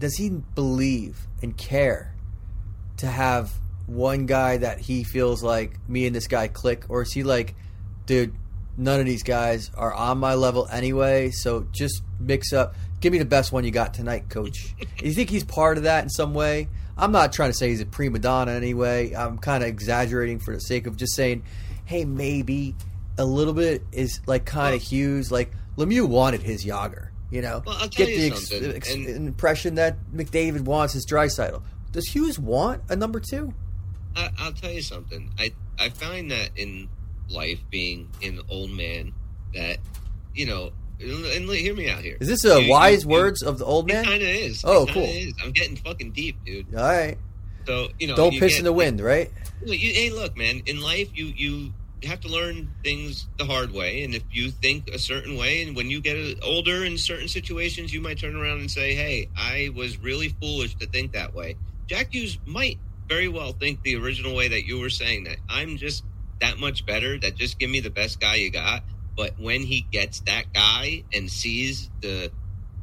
[0.00, 2.16] Does he believe and care
[2.96, 3.52] to have
[3.86, 7.54] one guy that he feels like me and this guy click, or is he like,
[8.06, 8.34] dude,
[8.78, 11.30] none of these guys are on my level anyway.
[11.30, 12.74] So just mix up.
[13.00, 14.74] Give me the best one you got tonight, coach.
[15.02, 16.68] you think he's part of that in some way?
[16.96, 19.12] I'm not trying to say he's a prima donna anyway.
[19.14, 21.44] I'm kind of exaggerating for the sake of just saying,
[21.84, 22.74] hey, maybe
[23.18, 25.30] a little bit is like kind of Hughes.
[25.30, 27.62] Like Lemieux wanted his Jagr, you know.
[27.64, 31.62] Well, I'll tell Get you the ex- ex- and- impression that McDavid wants his Draisaitl.
[31.92, 33.54] Does Hughes want a number two?
[34.16, 35.32] I, I'll tell you something.
[35.38, 36.88] I I find that in
[37.30, 39.12] life, being an old man,
[39.54, 39.78] that
[40.34, 42.16] you know, and, hear me out here.
[42.20, 44.04] Is this a You- wise words of the old It man?
[44.04, 44.62] kind of is.
[44.64, 45.04] Oh, It cool.
[45.04, 45.32] Is.
[45.42, 46.74] I'm getting fucking deep, dude.
[46.74, 47.16] All right.
[47.66, 49.30] So you know, Don't you piss get- in the wind, right?
[49.64, 50.62] You, hey, look, man.
[50.66, 51.72] In life, you you
[52.04, 55.74] have to learn things the hard way, and if you think a certain way, and
[55.74, 59.70] when you get older in certain situations, you might turn around and say, "Hey, I
[59.74, 61.56] was really foolish to think that way."
[61.88, 65.76] Jack Hughes might very well think the original way that you were saying that I'm
[65.76, 66.04] just
[66.40, 67.18] that much better.
[67.18, 68.82] That just give me the best guy you got.
[69.16, 72.30] But when he gets that guy and sees the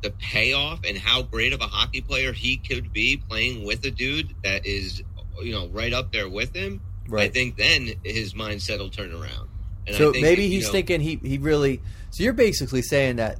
[0.02, 3.91] the payoff and how great of a hockey player he could be playing with a
[3.91, 5.02] dude that is
[5.41, 6.80] you know right up there with him
[7.13, 9.50] I think then his mindset will turn around.
[9.88, 11.82] And so I think, maybe he's know, thinking he, he really.
[12.12, 13.39] So you're basically saying that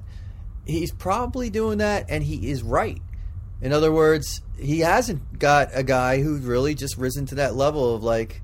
[0.65, 3.01] he's probably doing that and he is right.
[3.62, 7.95] In other words, he hasn't got a guy who's really just risen to that level
[7.95, 8.41] of like,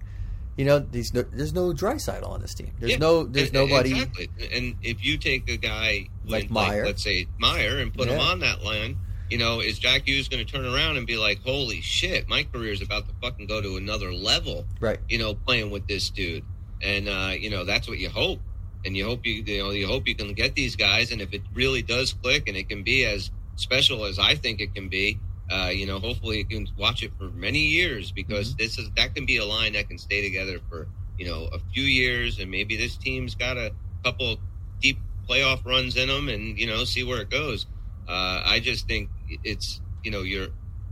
[0.62, 2.72] you know, there's no, there's no Draisaitl on this team.
[2.80, 3.94] There's yeah, no there's e- nobody.
[3.94, 4.30] exactly.
[4.54, 6.86] And if you take a guy Like with, Meier.
[6.86, 8.96] let's say Meier, and put him on that line,
[9.28, 12.44] you know, is Jack Hughes going to turn around and be like, "Holy shit, my
[12.44, 14.68] career is about to fucking go to another level"?
[14.80, 15.00] Right.
[15.10, 16.44] You know, playing with this dude,
[16.84, 18.40] and uh, you know that's what you hope,
[18.86, 21.34] and you hope you you know you hope you can get these guys, and if
[21.34, 24.90] it really does click, and it can be as special as I think it can
[24.90, 25.20] be.
[25.52, 28.58] Uh, you know, hopefully you can watch it for many years because Mm-hmm.
[28.64, 30.88] this is that can be a line that can stay together for
[31.18, 33.72] you know a few years, and maybe this team's got a
[34.04, 34.38] couple
[34.82, 34.98] deep
[35.30, 37.66] playoff runs in them, and you know see where it goes.
[38.08, 39.10] Uh, I just think
[39.44, 40.48] it's you know you're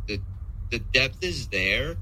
[0.07, 0.19] the
[0.71, 1.95] the depth is there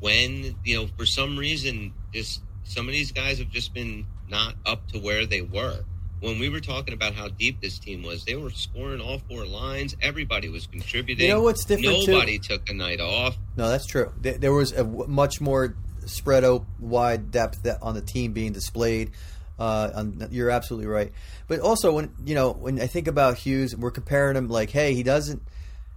[0.00, 4.54] when you know for some reason just some of these guys have just been not
[4.66, 5.84] up to where they were
[6.20, 9.46] when we were talking about how deep this team was, they were scoring all four
[9.46, 9.96] lines.
[10.02, 11.26] Everybody was contributing.
[11.26, 12.06] You know what's different?
[12.06, 12.56] Nobody too?
[12.56, 13.36] took a night off.
[13.56, 14.12] No, that's true.
[14.20, 15.74] There was a much more
[16.06, 19.12] spread out wide depth on the team being displayed.
[19.58, 21.12] Uh, on, you're absolutely right.
[21.46, 24.94] But also, when you know, when I think about Hughes, we're comparing him like, hey,
[24.94, 25.42] he doesn't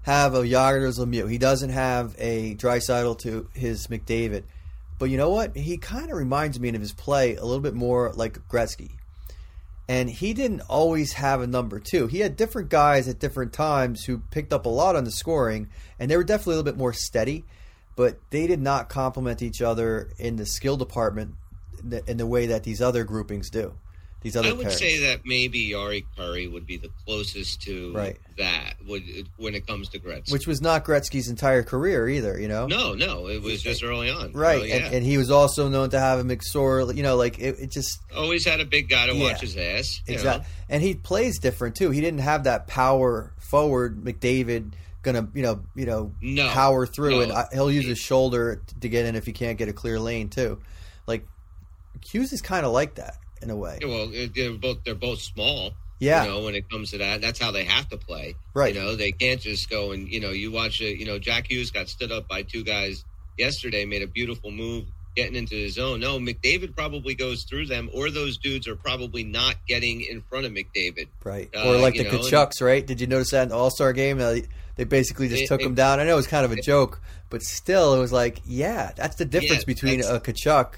[0.04, 1.30] have a Jagr Lemieux.
[1.30, 4.44] He doesn't have a Draisaitl to his McDavid.
[5.00, 5.56] But you know what?
[5.56, 8.92] He kind of reminds me of his play a little bit more like Gretzky
[9.88, 12.08] and he didn't always have a number two.
[12.08, 15.70] He had different guys at different times who picked up a lot on the scoring,
[16.00, 17.44] and they were definitely a little bit more steady,
[17.96, 21.36] but they did not complement each other in the skill department
[22.08, 23.74] in the way that these other groupings do
[24.24, 24.50] these other.
[24.50, 28.18] I would say that maybe Jari Kurri would be the closest to right.
[28.38, 29.04] that would,
[29.38, 32.40] when it comes to Gretzky, which was not Gretzky's entire career either.
[32.40, 34.72] You know, no, no, it was just early on, right?
[34.72, 36.96] And, and, he was also known to have a McSorley.
[36.96, 39.58] You know, like it, it just always had a big guy to yeah, watch his
[39.58, 40.02] ass.
[40.08, 41.92] Exactly, and he plays different too.
[41.92, 44.72] He didn't have that power forward McDavid
[45.04, 47.22] gonna you know you know no, power through no.
[47.22, 50.00] and uh, he'll use his shoulder to get in if he can't get a clear
[50.00, 50.60] lane too.
[51.06, 51.28] Like
[52.02, 53.80] Hughes is kind of like that in a way.
[53.82, 55.74] Yeah, well, they're both they're both small.
[56.00, 56.24] Yeah.
[56.24, 58.36] You know, when it comes to that, that's how they have to play.
[58.54, 58.74] Right.
[58.74, 60.98] You know, they can't just go and you know, you watch it.
[60.98, 63.06] You know, Jack Hughes got stood up by two guys
[63.38, 66.00] yesterday, made a beautiful move getting into the zone.
[66.00, 70.46] No, McDavid probably goes through them, or those dudes are probably not getting in front
[70.46, 71.08] of McDavid.
[71.24, 71.50] Right.
[71.56, 72.86] Uh, or like the know, Tkachuks, and, right?
[72.86, 74.20] Did you notice that in the All Star game?
[74.20, 74.38] Uh,
[74.76, 76.00] they basically just it, took it, him down.
[76.00, 79.16] I know it was kind of a joke, but still, it was like, yeah, that's
[79.16, 80.74] the difference yeah, between a Tkachuk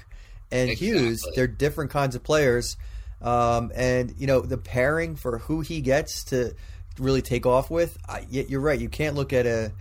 [0.50, 0.86] and exactly.
[0.86, 1.26] Hughes.
[1.34, 2.76] They're different kinds of players.
[3.22, 6.54] Um, and you know the pairing for who he gets to
[6.98, 7.96] really take off with.
[8.08, 8.78] I, you're right.
[8.78, 9.72] You can't look at a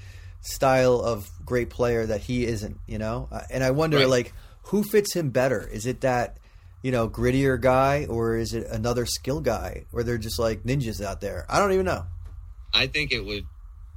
[0.41, 2.79] style of great player that he isn't.
[2.87, 4.07] You know, uh, and I wonder right.
[4.07, 5.67] like who fits him better.
[5.67, 6.37] Is it that
[6.81, 11.03] you know grittier guy, or is it another skill guy, or they're just like ninjas
[11.03, 11.45] out there?
[11.49, 12.05] I don't even know.
[12.73, 13.45] I think it would.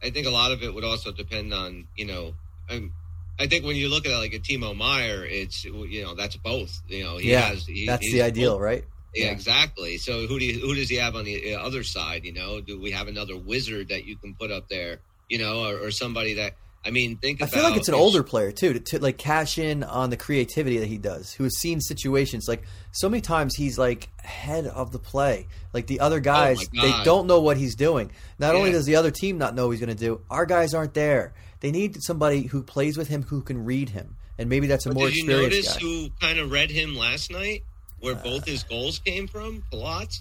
[0.03, 2.35] I think a lot of it would also depend on you know.
[2.71, 2.93] I'm,
[3.39, 6.37] I think when you look at it like a Timo Meier, it's you know that's
[6.37, 6.81] both.
[6.89, 8.63] You know, he yeah, has he, that's the ideal, both.
[8.63, 8.85] right?
[9.15, 9.97] Yeah, yeah, exactly.
[9.99, 12.25] So who do you, who does he have on the uh, other side?
[12.25, 14.99] You know, do we have another wizard that you can put up there?
[15.29, 17.43] You know, or, or somebody that I mean, think.
[17.43, 20.17] I feel like it's an older player too to, to, like cash in on the
[20.17, 21.33] creativity that he does.
[21.33, 25.49] Who has seen situations like so many times he's like head of the play.
[25.73, 28.11] Like the other guys, oh they don't know what he's doing.
[28.39, 28.59] Not yeah.
[28.59, 30.95] only does the other team not know what he's going to do, our guys aren't
[30.95, 31.35] there.
[31.61, 34.95] They need somebody who plays with him who can read him, and maybe that's a
[34.95, 35.81] more did you experienced notice guy.
[35.81, 37.65] Who kind of read him last night?
[38.01, 40.13] Where uh, both his goals came from, Palat.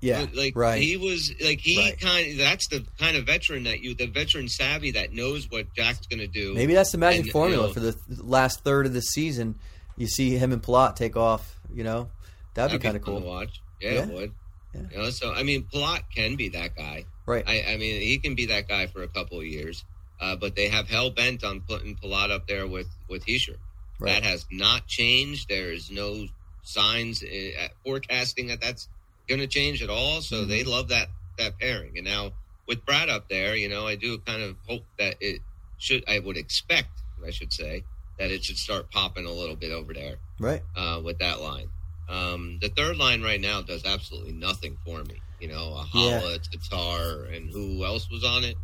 [0.00, 0.82] Yeah, like right.
[0.82, 2.00] he was like he right.
[2.00, 5.72] kind of that's the kind of veteran that you the veteran savvy that knows what
[5.76, 6.54] Jack's going to do.
[6.54, 9.54] Maybe that's the magic and, formula you know, for the last third of the season.
[9.96, 11.60] You see him and Palat take off.
[11.72, 12.08] You know,
[12.54, 13.62] that'd, that'd be kind of cool to watch.
[13.80, 14.02] Yeah, yeah.
[14.02, 14.32] it would.
[14.74, 14.80] Yeah.
[14.90, 17.04] You know, so I mean, Palat can be that guy.
[17.24, 17.44] Right.
[17.46, 19.84] I, I mean, he can be that guy for a couple of years.
[20.22, 23.56] Uh, but they have hell bent on putting Palat up there with with Hischier.
[23.98, 24.14] Right.
[24.14, 25.48] That has not changed.
[25.48, 26.26] There is no
[26.62, 28.88] signs uh, forecasting that that's
[29.28, 30.20] going to change at all.
[30.22, 30.48] So mm-hmm.
[30.50, 31.08] they love that
[31.38, 31.96] that pairing.
[31.96, 32.32] And now
[32.68, 35.40] with Bratt up there, you know, I do kind of hope that it
[35.78, 36.04] should.
[36.08, 36.90] I would expect,
[37.26, 37.82] I should say,
[38.18, 40.62] that it should start popping a little bit over there, right?
[40.76, 41.68] Uh, with that line.
[42.08, 45.20] Um, the third line right now does absolutely nothing for me.
[45.40, 46.38] You know, a Haula, Yeah.
[46.52, 48.56] Tatar, and who else was on it?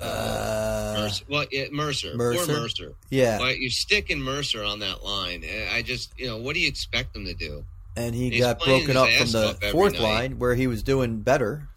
[0.00, 1.24] Uh, Mercer.
[1.28, 2.14] Well, yeah, Mercer.
[2.16, 2.46] Mercer?
[2.46, 2.92] Poor Mercer.
[3.10, 5.44] yeah, But you stick in Mercer on that line.
[5.72, 7.64] I just, you know, what do you expect them to do?
[7.96, 10.00] and he got broken up from the every fourth night.
[10.02, 11.68] line where he was doing better.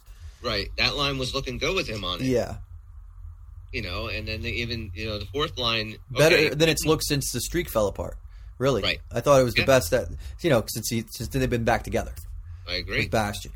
[0.44, 0.70] Right.
[0.78, 2.26] That line was looking good with him on it.
[2.28, 2.58] Yeah,
[3.74, 5.96] You know, and then they even, you know, the fourth line.
[6.12, 8.18] better okay, than it's looked since the streak fell apart.
[8.60, 9.02] Really, Right.
[9.12, 10.08] I thought it was the best that
[10.42, 12.14] you know since he since they've been back together
[12.70, 13.00] I agree.
[13.00, 13.52] with Bastian.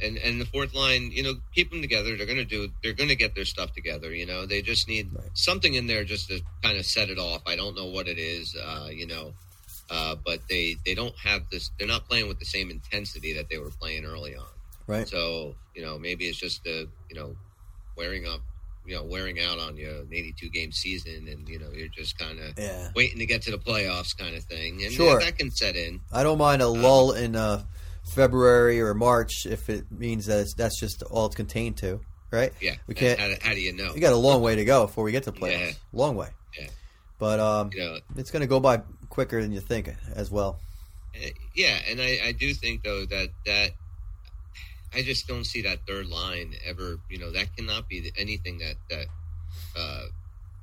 [0.00, 2.16] And and the fourth line, you know, keep them together.
[2.16, 2.68] They're going to do.
[2.82, 4.14] They're going to get their stuff together.
[4.14, 5.28] You know, they just need Right.
[5.34, 7.42] something in there just to kind of set it off.
[7.46, 8.54] I don't know what it is.
[8.56, 9.34] Uh, you know,
[9.90, 11.70] uh, but they they don't have this.
[11.78, 14.46] They're not playing with the same intensity that they were playing early on.
[14.86, 15.08] Right.
[15.08, 17.36] So you know, maybe it's just the you know
[17.96, 18.40] wearing up.
[18.86, 22.18] You know, wearing out on you an 82 game season, and you know you're just
[22.18, 22.90] kind of Yeah.
[22.94, 25.18] waiting to get to the playoffs, kind of thing, and Sure.
[25.20, 26.02] that can set in.
[26.12, 27.64] I don't mind a lull in uh,
[28.04, 32.52] February or March if it means that it's, that's just all it's contained to, right?
[32.60, 33.92] Yeah, We can't- How, do- how do you know?
[33.94, 35.58] We got a long way to go before we get to playoffs.
[35.68, 35.72] Yeah.
[35.92, 36.28] Long way.
[36.58, 36.68] Yeah.
[37.18, 40.58] But um, You know, it's going to go by quicker than you think as well.
[41.16, 43.70] Uh, yeah, and I, I do think though that that
[44.92, 46.98] I just don't see that third line ever.
[47.08, 49.06] You know, that cannot be anything that that
[49.76, 50.06] uh,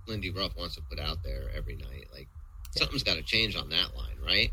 [0.08, 2.08] Lindy Ruff wants to put out there every night.
[2.13, 2.27] Like
[2.77, 4.51] something's got to change on that line, right?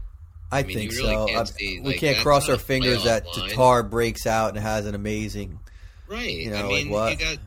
[0.50, 1.26] I, I mean, think really so.
[1.26, 3.50] can't I- see, we like, can't cross our fingers that line.
[3.50, 5.58] Tatar breaks out and has an amazing.
[6.08, 6.30] Right.
[6.30, 7.12] You I know, mean, like what?
[7.12, 7.38] you got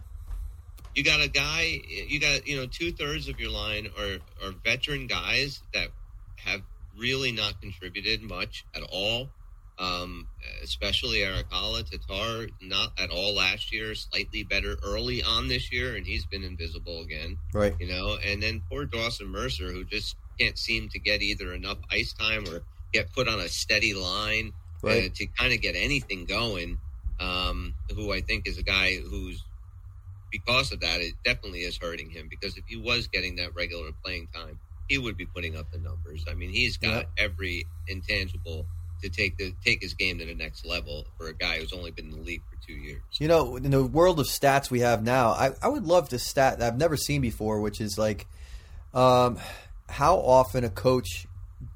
[0.95, 1.81] you got a guy.
[2.07, 5.87] You got you know two thirds of your line are are veteran guys that
[6.35, 6.61] have
[6.97, 9.29] really not contributed much at all.
[9.79, 10.27] Um,
[10.61, 13.95] especially Haula, Tatar, not at all last year.
[13.95, 17.37] Slightly better early on this year, and he's been invisible again.
[17.51, 17.73] Right.
[17.79, 21.79] You know, and then poor Dawson Mercer, who just can't seem to get either enough
[21.89, 22.61] ice time or
[22.93, 26.80] get put on a steady line uh, to kind of get anything going.
[27.19, 29.43] Um, who I think is a guy who's
[30.32, 32.27] because of that, it definitely is hurting him.
[32.30, 35.77] Because if he was getting that regular playing time, he would be putting up the
[35.77, 36.25] numbers.
[36.30, 38.65] I mean, he's got every intangible
[39.04, 41.91] to take the take his game to the next level for a guy who's only
[41.91, 43.01] been in the league for two years.
[43.19, 46.19] You know, in the world of stats we have now, I, I would love to
[46.19, 48.27] stat that I've never seen before, which is like
[48.93, 49.38] um,
[49.89, 51.27] how often a coach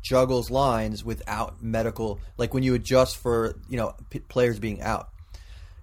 [0.02, 5.10] juggles lines without medical, like when you adjust for you know p- players being out.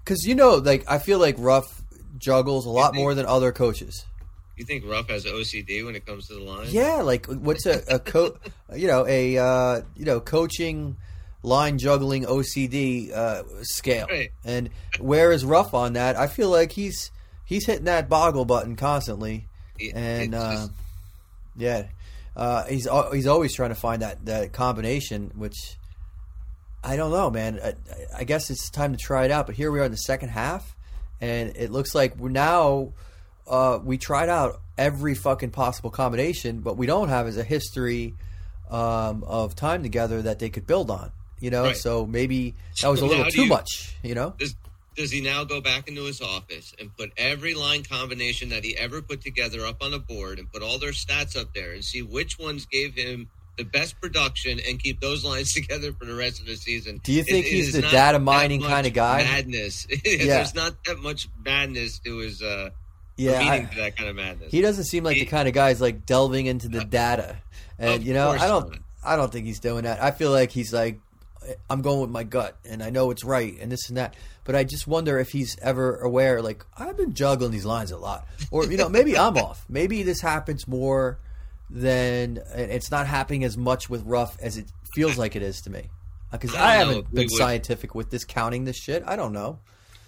[0.05, 1.83] Because you know, like I feel like Ruff
[2.19, 4.05] juggles a lot think- more than other coaches.
[4.57, 6.67] You think Ruff has OCD when it comes to the line?
[6.71, 8.37] Yeah, like what's a, a co-
[8.77, 10.97] you know a uh, you know coaching
[11.43, 14.31] line juggling OCD uh, scale, Right.
[14.45, 16.17] and where is Ruff on that?
[16.17, 17.11] I feel like he's
[17.45, 20.71] he's hitting that boggle button constantly, It- and uh, just-
[21.57, 21.85] yeah,
[22.37, 25.77] uh, he's he's always trying to find that that combination, which
[26.85, 27.61] I don't know, man.
[27.63, 27.75] I,
[28.19, 29.47] I guess it's time to try it out.
[29.47, 30.75] But here we are in the second half,
[31.21, 32.93] and it looks like we're now
[33.47, 38.15] uh, we tried out every fucking possible combination, but we don't have is a history
[38.71, 41.13] um, of time together that they could build on.
[41.41, 41.77] You know, Right.
[41.77, 43.97] so maybe that was a little too you- much.
[44.03, 44.35] You know,
[44.97, 48.77] does he now go back into his office and put every line combination that he
[48.77, 51.85] ever put together up on a board and put all their stats up there and
[51.85, 53.29] see which ones gave him
[53.59, 57.01] the best production and keep those lines together for the rest of the season?
[57.05, 59.23] Do you think It- it he's is the data mining kinda guy?
[59.25, 59.87] Madness.
[60.05, 60.25] Yeah.
[60.37, 62.71] There's not that much madness to his uh,
[63.17, 63.39] yeah.
[63.41, 64.51] I- to that kind of madness.
[64.51, 67.37] He doesn't seem like He- the kind of guy who's like delving into the data,
[67.79, 68.79] and you know, I don't, not.
[69.05, 70.03] I don't think he's doing that.
[70.03, 71.01] I feel like he's like,
[71.71, 74.15] I'm going with my gut, and I know it's right, and this and that.
[74.45, 77.97] But I just wonder if he's ever aware, like I've been juggling these lines a
[77.99, 79.65] lot, or you know, maybe I'm off.
[79.69, 81.19] Maybe this happens more
[81.71, 85.71] than it's not happening as much with Ruff as it feels like it is to
[85.71, 85.89] me.
[86.33, 89.03] Uh, because I I, know haven't been we would- scientific with this counting this shit.
[89.07, 89.59] I don't know.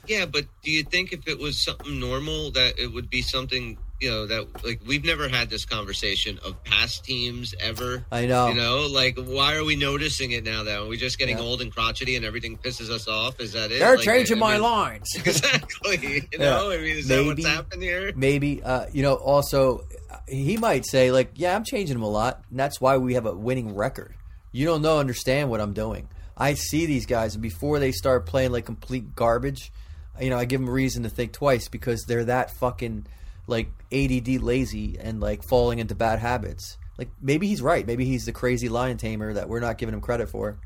[0.06, 3.78] Yeah, but do you think if it was something normal that it would be something
[4.00, 8.04] you know that like we've never had this conversation of past teams ever?
[8.10, 8.48] I know.
[8.48, 10.64] You know, like why are we noticing it now?
[10.64, 11.44] That are just getting Yeah.
[11.44, 13.40] old and crotchety and everything pisses us off?
[13.40, 13.78] Is that it?
[13.78, 15.08] They're Like, changing I my mean- lines.
[15.24, 16.26] Exactly.
[16.32, 18.12] You know, I mean, is that what's Maybe- happened here?
[18.16, 22.08] maybe uh, you know also uh, he might say like yeah i'm changing them a
[22.08, 24.14] lot and that's why we have a winning record
[24.52, 28.26] you don't know understand what i'm doing i see these guys and before they start
[28.26, 29.72] playing like complete garbage
[30.20, 33.06] you know i give them reason to think twice because they're that fucking
[33.46, 38.24] like add lazy and like falling into bad habits like maybe he's right maybe he's
[38.24, 40.58] the crazy lion tamer that we're not giving him credit for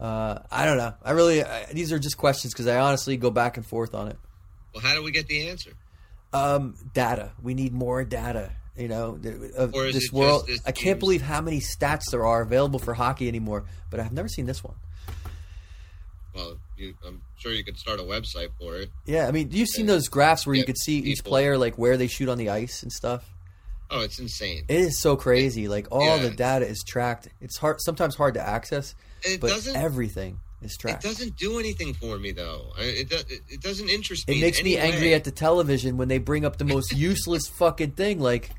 [0.00, 3.30] uh, i don't know i really I, these are just questions because i honestly go
[3.30, 4.16] back and forth on it
[4.74, 5.72] Well, how do we get the answer?
[6.32, 7.30] um, data.
[7.44, 8.50] We need more data.
[8.76, 9.20] You know,
[9.56, 10.48] of Or is this world.
[10.48, 13.66] this I can't believe how many stats there are available for hockey anymore.
[13.88, 14.74] But I've never seen this one.
[16.34, 18.90] Well, you, I'm sure you could start a website for it.
[19.06, 21.30] Yeah, I mean, do you've seen those graphs where you could see each people.
[21.30, 23.28] player like where they shoot on the ice and stuff.
[23.90, 24.64] Oh, it's insane.
[24.68, 25.68] It is so crazy.
[25.68, 26.28] Like all Yeah.
[26.28, 27.28] the data is tracked.
[27.40, 29.76] It's hard, sometimes hard to access, It but doesn't.
[29.76, 31.04] everything is tracked.
[31.04, 32.72] It doesn't do anything for me though.
[32.78, 34.38] It it, it doesn't interest me.
[34.38, 35.14] It makes me angry way.
[35.14, 38.50] at the television when they bring up the most useless fucking thing, like,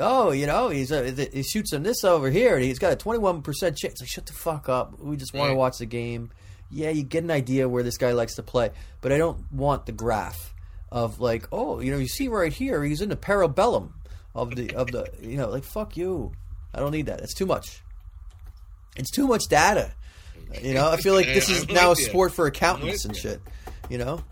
[0.00, 2.96] oh, you know, he's a, he shoots on this over here, and he's got a
[2.96, 4.00] twenty one percent chance.
[4.00, 4.98] Like, shut the fuck up.
[4.98, 6.30] We just want to watch the game.
[6.70, 9.86] Yeah, you get an idea where this guy likes to play, but I don't want
[9.86, 10.54] the graph
[10.90, 13.92] of like, oh, you know, you see right here, he's in the parabellum
[14.34, 16.32] of the of the, you know, like fuck you.
[16.72, 17.20] I don't need that.
[17.20, 17.82] It's too much.
[18.96, 19.92] It's too much data.
[20.62, 23.40] You know, I feel like this is now a sport for accountants and shit.
[23.88, 24.22] You know.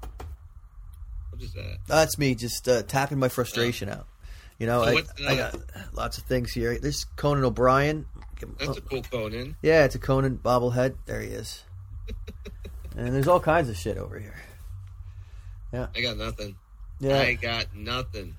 [1.30, 1.78] What is that?
[1.86, 4.06] That's me just uh, tapping my frustration out.
[4.58, 5.56] You know, I, I got
[5.92, 6.78] lots of things here.
[6.78, 8.06] There's Conan O'Brien.
[8.58, 9.56] That's a cool Conan.
[9.62, 10.94] Yeah, it's a Conan bobblehead.
[11.06, 11.64] There he is.
[12.96, 14.36] And there's all kinds of shit over here.
[15.72, 15.86] Yeah.
[15.94, 16.56] I got nothing.
[17.00, 17.18] Yeah.
[17.18, 18.36] I got nothing.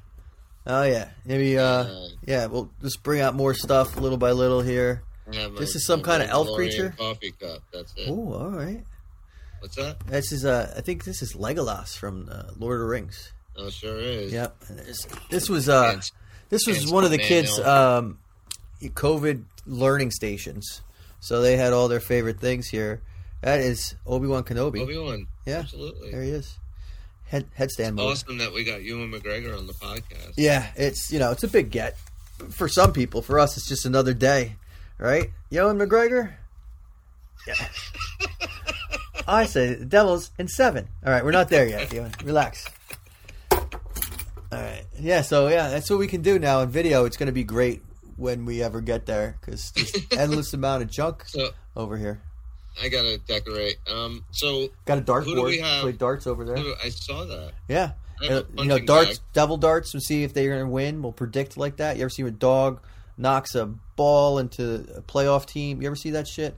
[0.66, 1.10] Oh yeah.
[1.26, 1.58] Maybe.
[1.58, 1.64] Uh.
[1.64, 2.46] Uh, Yeah.
[2.46, 5.04] We'll just bring out more stuff little by little here.
[5.32, 6.94] I have This is some kind of elf creature?
[6.98, 7.60] Coffee cup.
[7.72, 8.08] That's it.
[8.10, 8.84] Oh, all right.
[9.60, 10.00] What's that?
[10.08, 13.32] This is uh, I think this is Legolas from uh, Lord of the Rings.
[13.56, 14.34] Oh, sure is.
[14.34, 14.60] Yep.
[14.70, 16.02] This, this was uh,
[16.50, 18.20] this was one of the kids' um,
[18.82, 20.82] COVID learning stations.
[21.22, 23.02] So they had all their favorite things here.
[23.44, 24.80] That is Obi Wan Kenobi.
[24.80, 25.28] Obi Wan.
[25.46, 25.60] Yeah.
[25.60, 26.12] absolutely.
[26.12, 26.58] There he is.
[27.26, 28.00] Head headstand.
[28.00, 30.34] Awesome that we got Ewan McGregor on the podcast.
[30.38, 31.98] Yeah, it's you know it's a big get
[32.50, 33.22] for some people.
[33.22, 34.56] For us, it's just another day,
[34.98, 35.30] right?
[35.50, 36.34] Ewan McGregor.
[37.46, 37.56] Yeah.
[39.28, 40.88] I say the Devils in seven.
[41.06, 42.14] All right, we're not there yet, Ewan.
[42.24, 42.66] Relax.
[43.52, 43.62] All
[44.52, 44.86] right.
[45.00, 45.22] Yeah.
[45.22, 47.04] So yeah, that's what we can do now in video.
[47.04, 47.82] It's going to be great
[48.16, 52.22] when we ever get there because there's endless amount of junk So over here.
[52.82, 53.78] I gotta decorate.
[53.90, 55.50] Um, so Got a dart Who do board.
[55.52, 55.82] we have?
[55.82, 56.58] Play darts over there.
[56.84, 57.52] I saw that.
[57.68, 57.94] Yeah.
[58.22, 59.28] I have a Uh, you know, darts, bag.
[59.34, 61.02] devil darts, and see if they're going to win.
[61.02, 61.98] We'll predict like that.
[61.98, 62.80] You ever see when a dog
[63.18, 63.66] knocks a
[63.96, 65.82] ball into a playoff team?
[65.82, 66.58] You ever see that shit?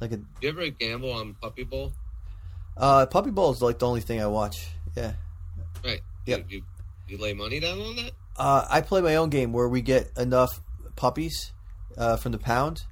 [0.00, 1.92] Like a You ever gamble on Puppy Bowl?
[2.76, 4.66] uh, puppy ball is like the only thing I watch.
[4.96, 5.12] Yeah,
[5.84, 6.00] Right.
[6.26, 6.38] Yeah.
[6.38, 6.62] You, you,
[7.08, 8.12] you lay money down on that?
[8.36, 10.60] uh, I play my own game where we get enough
[10.96, 11.52] puppies
[11.96, 12.82] uh, from the pound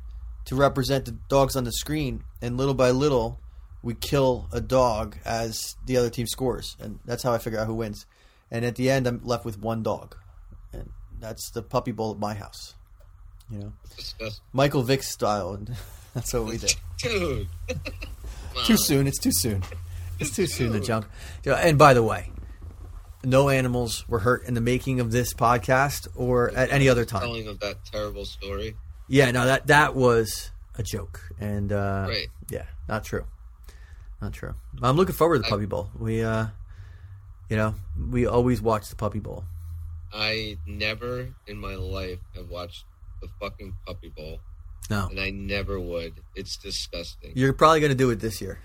[0.47, 3.41] to represent the dogs on the screen, and little by little,
[3.83, 7.67] we kill a dog as the other team scores, and that's how I figure out
[7.67, 8.07] who wins.
[8.51, 10.17] And at the end, I'm left with one dog,
[10.73, 12.75] and that's the puppy bowl at my house.
[13.51, 13.59] You
[14.21, 14.31] know.
[14.53, 15.77] Michael Vick style, and
[16.15, 16.75] that's what we did.
[16.99, 17.49] Dude.
[17.69, 17.77] Wow.
[18.65, 19.07] Too soon.
[19.07, 19.63] It's too soon.
[20.21, 21.07] It's too soon to jump.
[21.45, 22.31] And by the way,
[23.25, 27.23] no animals were hurt in the making of this podcast or at any other time.
[27.23, 28.77] Telling of that terrible story.
[29.13, 32.29] Yeah, no, that that was a joke, and uh, Right.
[32.51, 33.27] yeah, not true,
[34.23, 34.55] not true.
[34.83, 35.91] I'm looking forward to the Puppy Bowl.
[35.99, 36.47] We, uh,
[37.51, 37.75] you know,
[38.11, 39.45] we always watch the Puppy Bowl.
[40.15, 42.85] I never in my life have watched
[43.21, 44.41] the fucking Puppy Bowl,
[44.89, 46.15] No, and I never would.
[46.35, 47.33] It's disgusting.
[47.35, 48.61] you're probably going to do it this year.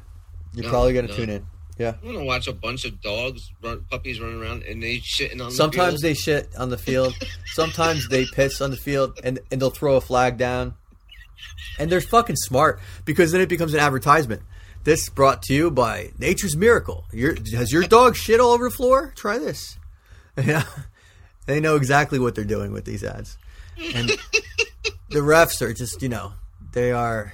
[0.54, 1.18] You're No, probably going to no.
[1.18, 1.48] tune in.
[1.78, 1.96] Yeah.
[2.02, 5.52] I'm gonna watch a bunch of dogs, run, puppies running around, and they shitting on.
[5.52, 7.14] Sometimes the they shit on the field.
[7.58, 10.76] Sometimes they piss on the field, and and they'll throw a flag down.
[11.80, 14.44] And they're fucking smart because then it becomes an advertisement.
[14.84, 17.06] This brought to you by Nature's Miracle.
[17.12, 19.12] Your, has your dog shit all over the floor?
[19.16, 19.78] Try this.
[20.46, 20.66] Yeah,
[21.48, 23.40] they know exactly what they're doing with these ads,
[23.96, 24.10] and
[25.10, 26.34] the refs are just you know
[26.74, 27.34] they are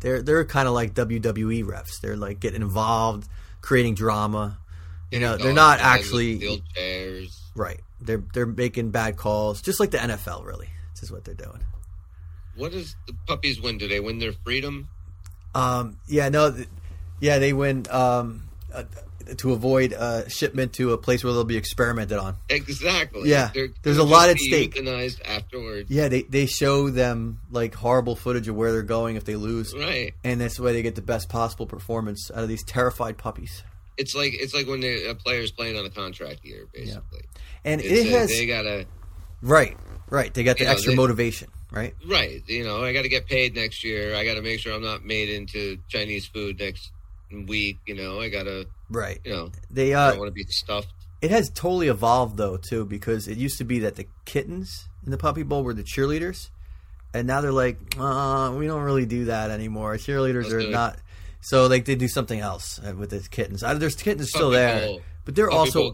[0.00, 2.00] they're they're kind of like WWE refs.
[2.00, 3.28] They're like getting involved,
[3.60, 4.56] creating drama.
[5.10, 7.38] You know, they're not actually chairs.
[7.54, 7.82] Right.
[8.04, 10.44] They're they're making bad calls, just like the NFL.
[10.44, 11.64] Really, this is what they're doing.
[12.56, 13.78] What does the puppies win?
[13.78, 14.88] Do they win their freedom?
[15.54, 16.68] Um, yeah, no, th-
[17.20, 18.42] yeah, they win um,
[18.72, 18.84] uh,
[19.38, 22.36] to avoid uh, shipment to a place where they'll be experimented on.
[22.48, 23.28] Exactly.
[23.30, 24.74] Yeah, They're- there's a lot at stake.
[24.74, 25.90] Euthanized afterwards.
[25.90, 29.74] Yeah, they they show them like horrible footage of where they're going if they lose,
[29.74, 30.12] Right.
[30.24, 33.62] and that's the way they get the best possible performance out of these terrified puppies.
[33.96, 37.22] It's like it's like when the a player's playing on a contract year, basically.
[37.64, 38.86] And It's it a- has they gotta
[39.42, 39.76] right,
[40.10, 40.32] right.
[40.32, 41.94] They got the You know, extra they- motivation, right?
[42.08, 42.42] right.
[42.48, 44.14] You know, I got to get paid next year.
[44.14, 46.90] I got to make sure I'm not made into Chinese food next
[47.46, 47.78] week.
[47.86, 48.66] You know, I got to.
[48.90, 49.20] Right.
[49.24, 50.88] You know, They I uh, don't want to be stuffed.
[51.20, 55.10] It has totally evolved though too, because it used to be that the kittens in
[55.12, 56.50] the puppy bowl were the cheerleaders,
[57.14, 59.94] and now they're like, uh, we don't really do that anymore.
[59.96, 60.98] Cheerleaders are not.
[61.42, 63.62] So like they do something else uh, with the kittens.
[63.62, 65.92] Uh, There's kittens still Puppy there, but they're also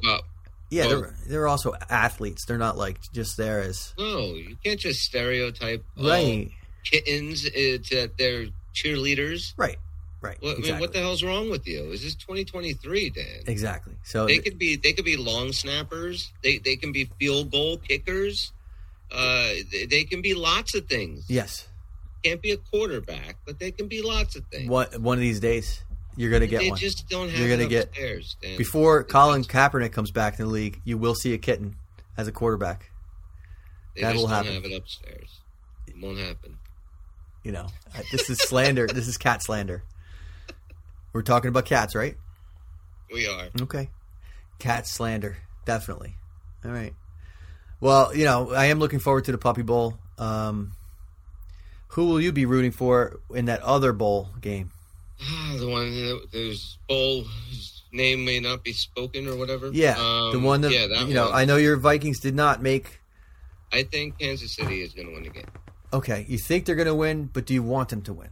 [0.70, 1.00] yeah both.
[1.00, 2.44] they're they're also athletes.
[2.44, 6.50] They're not like just there as no, you can't just stereotype right,
[6.84, 9.54] kittens that they're cheerleaders.
[9.56, 9.78] right,
[10.20, 10.36] right.
[10.40, 11.90] What, I mean, what the hell's wrong with you?
[11.92, 13.24] Is this 2023, Dan?
[13.46, 13.94] exactly.
[14.04, 16.30] So They could be they could be long snappers.
[16.42, 18.52] They they can be field goal kickers.
[19.10, 21.24] Uh, they, they can be lots of things.
[21.28, 21.66] yes,
[22.24, 24.68] Can't be a quarterback, but they can be lots of things.
[24.68, 25.82] one one of these days
[26.16, 26.78] you're gonna get they one.
[26.78, 30.50] just don't have You're gonna get- upstairs, Before It's Colin Kaepernick comes back in the
[30.52, 31.76] league, you will see a kitten
[32.16, 32.90] as a quarterback.
[33.94, 34.52] they that just will don't happen.
[34.54, 35.40] have it upstairs.
[35.86, 36.58] It won't happen.
[37.44, 37.66] You know,
[37.96, 38.86] uh, this is slander.
[38.92, 39.84] this is cat slander.
[41.12, 42.16] We're talking about cats, right?
[43.12, 43.48] We are.
[43.62, 43.88] Okay.
[44.58, 46.16] Cat slander, definitely.
[46.64, 46.94] All right.
[47.80, 49.96] Well, you know, I am looking forward to the Puppy Bowl.
[50.18, 50.72] Um,
[51.88, 54.70] who will you be rooting for in that other bowl game?
[55.56, 59.70] the one that there's bowl whose name may not be spoken or whatever.
[59.72, 61.26] Yeah, the Um, one that, yeah, that you know.
[61.26, 61.34] one.
[61.34, 63.00] I know your Vikings did not make.
[63.72, 65.44] I think Kansas City is going to win the game.
[65.92, 68.30] Okay, you think they're going to win, but do you want them to win?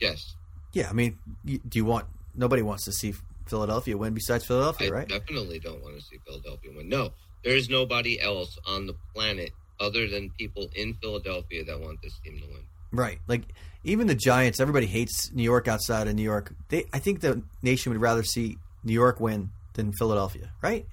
[0.00, 0.34] Yes,
[0.72, 2.06] Yeah, I mean, do you want?
[2.36, 3.14] Nobody wants to see
[3.46, 5.08] Philadelphia win besides Philadelphia, I right?
[5.08, 6.88] definitely don't want to see Philadelphia win.
[6.88, 7.10] No,
[7.42, 9.50] there's nobody else on the planet
[9.80, 12.62] other than people in Philadelphia that want this team to win.
[12.92, 13.18] Right.
[13.26, 13.42] Like
[13.84, 16.52] even the Giants, everybody hates New York outside of New York.
[16.68, 20.50] They, I think the nation would rather see New York win than Philadelphia.
[20.62, 20.86] Right?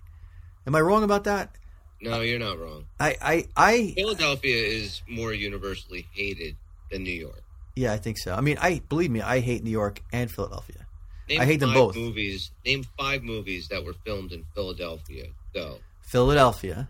[0.67, 1.55] Am I wrong about that?
[2.01, 2.85] No, you're not wrong.
[2.99, 6.55] I, I, I Philadelphia is more universally hated
[6.91, 7.41] than New York.
[7.75, 8.33] yeah, I think so.
[8.33, 10.85] I mean, I believe me, I hate New York and Philadelphia.
[11.27, 11.95] Name I hate them both.
[11.95, 12.51] Movies.
[12.65, 15.27] Name five movies that were filmed in Philadelphia.
[15.53, 15.79] Go.
[16.01, 16.87] Philadelphia,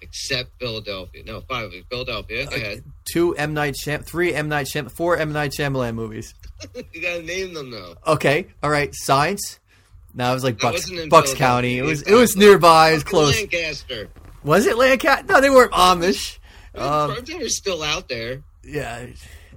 [0.00, 1.22] Except Philadelphia.
[1.24, 1.72] No, five.
[1.90, 2.46] Philadelphia.
[2.46, 2.84] Go ahead.
[3.04, 6.34] two M Night Shyam, three M Night Shyam, four M Night Shyamalan movies.
[6.92, 7.96] you gotta name them though.
[8.06, 8.90] Okay, all right.
[8.94, 9.58] Signs.
[10.14, 11.78] No, it was like Bucks, Bucks County.
[11.78, 12.90] It was it was nearby.
[12.90, 13.36] It was close.
[13.36, 14.08] Lancaster.
[14.42, 15.26] Was it Lancaster?
[15.26, 16.38] No, they weren't Amish.
[16.74, 18.42] Um, were still out there.
[18.64, 19.06] yeah.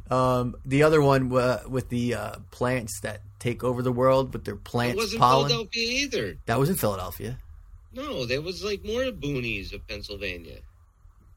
[0.09, 4.43] Um, the other one uh, with the uh, plants that take over the world with
[4.43, 4.95] their plants.
[4.95, 5.47] It wasn't pollen.
[5.47, 6.37] Philadelphia either.
[6.47, 7.37] That was in Philadelphia.
[7.93, 10.59] No, there was like more boonies of Pennsylvania.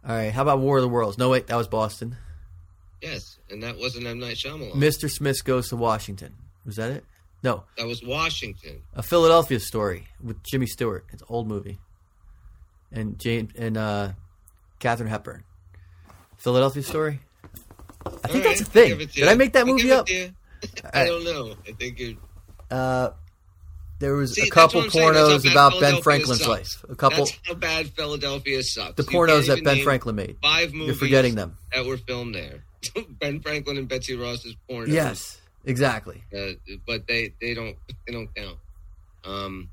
[0.07, 0.33] All right.
[0.33, 1.19] How about War of the Worlds?
[1.19, 2.17] No, wait, that was Boston.
[3.03, 4.73] Yes, and that wasn't M Night Shyamalan.
[4.75, 5.11] Mr.
[5.11, 6.35] Smith goes to Washington.
[6.65, 7.05] Was that it?
[7.43, 8.83] No, that was Washington.
[8.95, 11.05] a Philadelphia story with Jimmy Stewart.
[11.13, 11.79] It's an old movie,
[12.91, 14.13] and James and uh,
[14.79, 15.45] Katharine Hepburn.
[16.39, 17.21] Philadelphia story.
[18.07, 18.93] I think All that's a thing.
[18.93, 19.29] I'll give it to Did.
[19.29, 20.07] I make that I'll movie up?
[20.07, 20.31] to you.
[20.85, 21.55] All I don't know.
[21.69, 22.17] I think you.
[22.71, 23.11] Uh,
[24.01, 25.13] there was See, a couple what I'm saying.
[25.15, 26.49] That's how pornos about Ben Franklin's sucks.
[26.49, 26.85] life.
[26.91, 28.95] A couple That's how bad Philadelphia sucks.
[28.97, 30.37] the You pornos that Ben Franklin made.
[30.43, 30.87] Five movies.
[30.89, 31.57] You're forgetting them.
[31.73, 32.65] that were filmed there.
[33.21, 34.89] ben Franklin and Betsy Ross's pornos.
[34.89, 36.23] Yes, exactly.
[36.37, 36.53] uh,
[36.87, 37.77] but they they don't
[38.07, 38.59] they don't count.
[39.25, 39.71] Um,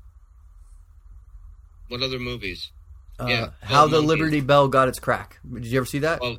[1.88, 2.70] what other movies?
[3.20, 4.08] Uh, Yeah, How the Monkeys.
[4.08, 5.38] Liberty Bell got its crack.
[5.52, 6.20] Did you ever see that?
[6.20, 6.38] Well,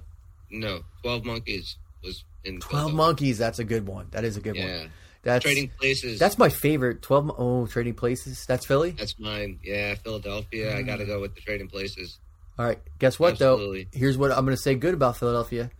[0.49, 3.37] no, Twelve Monkeys was in Twelve Monkeys.
[3.37, 4.07] That's a good one.
[4.11, 4.89] That is a good one.
[5.23, 6.19] That's Trading Places.
[6.19, 7.01] that's my favorite.
[7.01, 7.31] Twelve.
[7.37, 8.45] Oh, Trading Places.
[8.45, 8.91] That's Philly.
[8.91, 9.59] that's mine.
[9.63, 10.77] Yeah, Philadelphia.
[10.77, 12.19] I got to go with the Trading Places.
[12.59, 12.79] All right.
[12.99, 13.85] Guess what Absolutely.
[13.85, 13.97] though?
[13.99, 15.71] Here's what I'm going to say good about Philadelphia.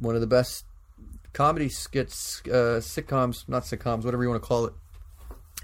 [0.00, 0.64] One of the best
[1.32, 4.72] comedy skits, uh, sitcoms, not sitcoms, whatever you want to call it.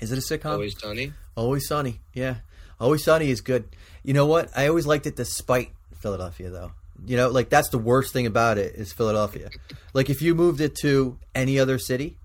[0.01, 0.53] Is it a sitcom?
[0.53, 1.13] Always Sunny.
[1.35, 2.01] Always Sunny.
[2.15, 2.37] Yeah.
[2.79, 3.69] Always Sunny is good.
[4.05, 4.51] You know what?
[4.57, 6.73] I always liked it despite Philadelphia though.
[7.07, 9.51] You know, like that's the worst thing about it is Philadelphia.
[9.95, 12.19] like if you moved it to any other city,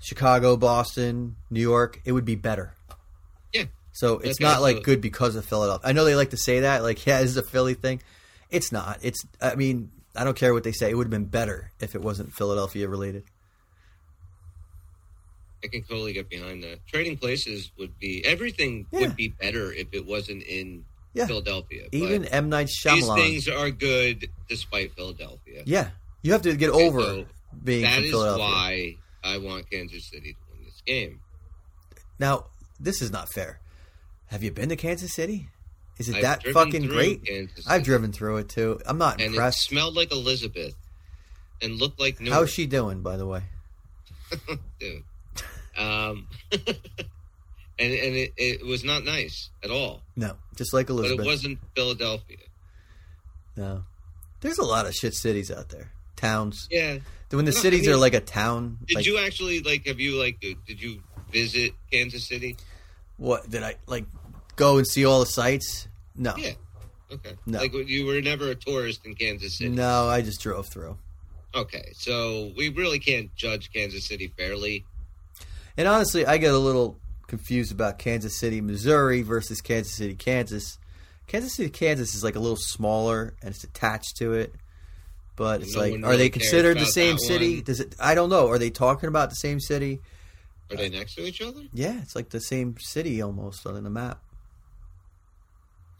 [0.00, 2.74] Chicago, Boston, New York, it would be better.
[3.52, 3.64] Yeah.
[3.92, 5.88] So it's not like good because of Philadelphia.
[5.88, 8.00] I know they like to say that, like, yeah, this is a Philly thing.
[8.50, 8.98] It's not.
[9.02, 10.90] It's I mean, I don't care what they say.
[10.90, 13.24] It would have been better if it wasn't Philadelphia related.
[15.62, 16.86] I can totally get behind that.
[16.86, 19.00] Trading Places would be everything Yeah.
[19.00, 20.84] would be better if it wasn't in
[21.14, 21.26] Yeah.
[21.26, 21.88] Philadelphia.
[21.90, 25.62] Even M Night these things are good despite Philadelphia.
[25.66, 25.90] yeah.
[26.22, 27.26] You have to get over so
[27.64, 28.96] being That is why
[29.28, 31.20] I want Kansas City to win this game.
[32.18, 32.46] Now,
[32.80, 33.60] this is not fair.
[34.26, 35.48] Have you been to Kansas City?
[35.98, 37.28] Is it I've that fucking great?
[37.66, 38.80] I've driven through it too.
[38.86, 39.60] I'm not and it impressed.
[39.64, 40.74] smelled like Elizabeth
[41.60, 42.34] and looked like Newark.
[42.34, 43.42] How's she doing, by the way?
[44.78, 45.02] dude?
[45.76, 46.62] Um, and
[47.78, 50.02] and it, it was not nice at all.
[50.16, 51.24] No, just like But Elizabeth.
[51.26, 52.36] it wasn't Philadelphia.
[53.56, 53.84] no,
[54.40, 56.68] there's a lot of shit cities out there, towns.
[56.70, 56.98] Yeah.
[57.30, 59.86] When the No, I cities mean, are like a town, Did like, you actually like?
[59.86, 60.40] Have you like?
[60.40, 61.02] Did you
[61.32, 62.56] visit Kansas City?
[63.16, 64.04] what did I like?
[64.56, 65.88] Go and see all the sites?
[66.16, 66.52] No, Yeah.
[67.12, 67.32] Okay.
[67.46, 67.58] No.
[67.58, 69.70] Like you were never a tourist in Kansas City.
[69.70, 70.98] no, I just drove through.
[71.54, 74.84] Okay, so we really can't judge Kansas City fairly.
[75.76, 80.78] And honestly, I get a little confused about Kansas City, Missouri versus Kansas City, Kansas.
[81.26, 84.54] Kansas City, Kansas is like a little smaller and it's attached to it.
[85.38, 87.54] But it's No like, are they considered the same city?
[87.56, 87.64] one.
[87.64, 87.94] Does it?
[88.00, 88.48] I don't know.
[88.48, 90.00] Are they talking about the same city?
[90.70, 91.62] Are they next to each other?
[91.72, 94.20] Yeah, it's like the same city almost on the map.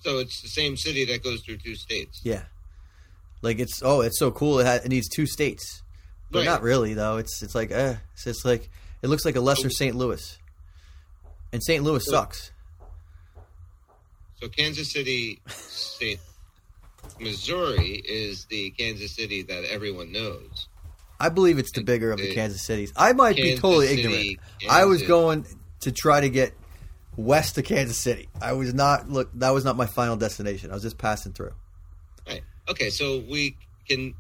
[0.00, 2.20] So it's the same city that goes through two states.
[2.24, 2.42] Yeah,
[3.42, 4.58] like it's oh, it's so cool.
[4.58, 5.82] It, ha- it needs two states,
[6.30, 6.44] but Right.
[6.44, 7.16] not really though.
[7.18, 8.68] It's it's like eh, it's just like
[9.02, 9.94] it looks like a lesser St.
[9.94, 10.38] Louis,
[11.52, 11.82] and St.
[11.84, 12.50] Louis So- sucks.
[14.40, 16.20] So Kansas City, State,
[17.20, 20.68] Missouri is the Kansas City that everyone knows.
[21.20, 22.92] I believe it's the bigger of the Kansas cities.
[22.96, 24.38] I might be totally City, ignorant.
[24.70, 25.46] I was going
[25.80, 26.52] to try to get
[27.16, 28.28] west of Kansas City.
[28.40, 29.30] I was not look.
[29.34, 30.70] That was not my final destination.
[30.70, 31.52] I was just passing through.
[32.26, 32.42] Right.
[32.68, 33.56] Okay, so we
[33.88, 34.14] can.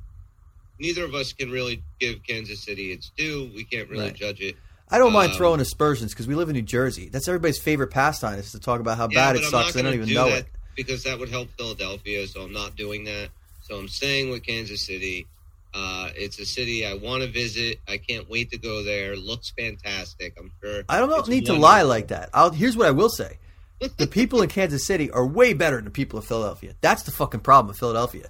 [0.80, 3.50] Neither of us can really give Kansas City its due.
[3.54, 4.14] We can't really Right.
[4.14, 4.56] judge it.
[4.90, 7.08] I don't mind Um, throwing aspersions because we live in New Jersey.
[7.08, 9.74] That's everybody's favorite pastime is to talk about how Yeah, bad it sucks.
[9.74, 10.46] They don't even do know that it.
[10.78, 12.24] Because that would help Philadelphia.
[12.28, 13.30] So I'm not doing that.
[13.62, 15.26] So I'm staying with Kansas City.
[15.74, 17.80] Uh, it's a city I want to visit.
[17.88, 19.16] I can't wait to go there.
[19.16, 20.34] Looks fantastic.
[20.38, 20.84] I'm sure.
[20.88, 22.30] I don't need to lie like that.
[22.32, 23.38] I'll, here's what I will say:
[23.96, 26.74] the people in Kansas City are way better than the people of Philadelphia.
[26.80, 28.28] That's the fucking problem with Philadelphia.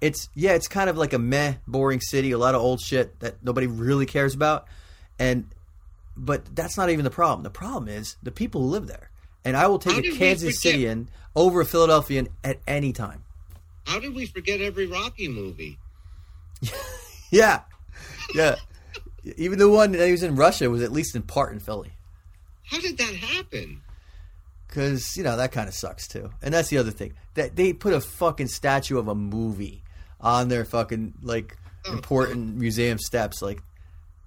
[0.00, 2.30] it's yeah, it's kind of like a meh, boring city.
[2.30, 4.66] A lot of old shit that nobody really cares about,
[5.18, 5.46] and
[6.16, 7.42] but that's not even the problem.
[7.42, 9.09] The problem is the people who live there.
[9.44, 13.24] And I will take How a Kansas Cityan over a Philadelphian at any time.
[13.86, 15.78] How did we forget every Rocky movie?
[17.32, 17.60] Yeah,
[18.34, 18.56] yeah.
[19.36, 21.92] even the one that he was in Russia was at least in part in Philly.
[22.64, 23.82] How did that happen?
[24.66, 26.30] because you know that kind of sucks too.
[26.42, 29.82] And that's the other thing that they put a fucking statue of a movie
[30.20, 33.40] on their fucking like Oh, important museum steps.
[33.40, 33.62] Like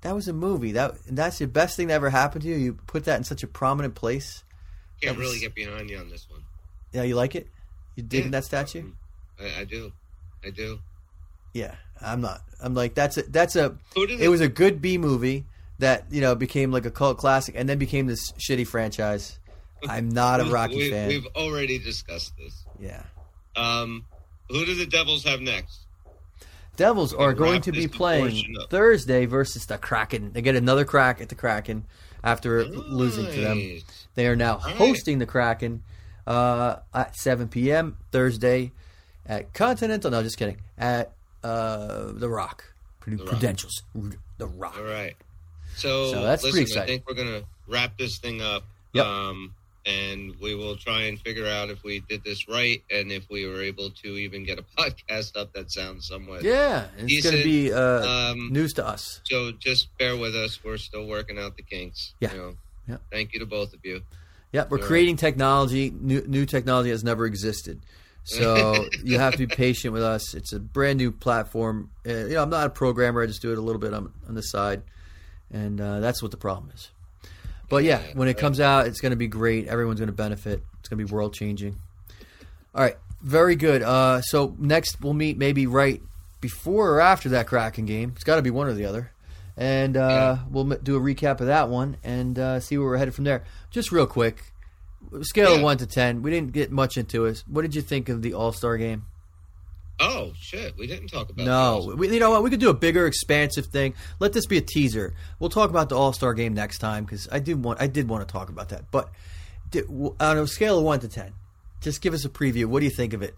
[0.01, 0.71] that was a movie.
[0.71, 2.55] That that's the best thing that ever happened to you.
[2.55, 4.43] You put that in such a prominent place.
[5.01, 6.41] Can't was- really get behind you on this one.
[6.91, 7.47] Yeah, you like it?
[7.95, 8.39] You digging Yeah.
[8.39, 8.91] that statue?
[9.39, 9.91] I, I do.
[10.45, 10.79] I do.
[11.53, 12.41] Yeah, I'm not.
[12.61, 13.77] I'm like that's a that's a.
[13.95, 15.45] Did It was a good B movie
[15.79, 19.39] that you know became like a cult classic and then became this shitty franchise.
[19.89, 21.07] I'm not a Rocky we, fan.
[21.09, 22.65] We've already discussed this.
[22.79, 23.03] Yeah.
[23.55, 24.05] Um,
[24.49, 25.82] who do the Devils have next?
[26.75, 28.55] Devils are going to be playing.
[28.69, 30.31] Thursday versus the Kraken.
[30.33, 31.85] They get another crack at the Kraken
[32.23, 33.79] after losing to them.
[34.15, 34.75] They are now right.
[34.75, 35.83] hosting the Kraken
[36.25, 37.97] uh, at 7 p.m.
[38.11, 38.71] Thursday
[39.25, 40.11] at Continental.
[40.11, 40.57] No, just kidding.
[40.77, 41.13] At
[41.43, 42.73] uh, the Rock,
[43.05, 43.17] Rock.
[43.17, 43.81] Prudentials,
[44.37, 44.77] the Rock.
[44.77, 45.15] All right.
[45.75, 48.63] So, So that's listen, pretty I think we're gonna wrap this thing up.
[48.93, 49.05] Yep.
[49.05, 49.53] Um,
[49.85, 53.45] and we will try and figure out if we did this right and if we
[53.45, 56.43] were able to even get a podcast up that sounds somewhat.
[56.43, 59.21] Yeah, it's going to be uh, Um, news to us.
[59.25, 60.63] so just bear with us.
[60.63, 62.13] We're still working out the kinks.
[62.19, 62.31] Yeah.
[62.33, 62.53] You know.
[62.87, 62.97] Yeah.
[63.11, 64.01] Thank you to both of you.
[64.51, 65.89] Yeah, we're creating technology.
[65.89, 67.81] New, new technology has never existed.
[68.23, 70.33] So you have to be patient with us.
[70.33, 71.89] It's a brand new platform.
[72.07, 73.21] Uh, you know, I'm not a programmer.
[73.23, 74.83] I just do it a little bit on, on the side,
[75.51, 76.89] and uh, that's what the problem is.
[77.73, 79.67] But yeah, when it comes out, it's going to be great.
[79.67, 80.61] Everyone's going to benefit.
[80.79, 81.79] It's going to be world changing.
[82.75, 83.81] All right, very good.
[83.81, 85.99] Uh, so next we'll meet maybe right
[86.39, 88.11] before or after that Kraken game.
[88.13, 89.11] It's got to be one or the other,
[89.57, 93.15] and uh, we'll do a recap of that one and uh, see where we're headed
[93.15, 93.43] from there.
[93.71, 94.53] Just real quick,
[95.21, 96.21] scale of one to ten.
[96.21, 97.43] We didn't get much into it.
[97.47, 99.07] What did you think of the All Star game?
[100.05, 102.43] Oh shit, we didn't talk about No, we, you know what?
[102.43, 103.93] We could do a bigger, expansive thing.
[104.19, 105.13] Let this be a teaser.
[105.39, 108.09] We'll talk about the All Star game next time because I did want, I did
[108.09, 108.91] want to talk about that.
[108.91, 109.09] But
[109.69, 111.33] di- w- on a scale of one to ten,
[111.81, 112.65] just give us a preview.
[112.65, 113.35] What do you think of it?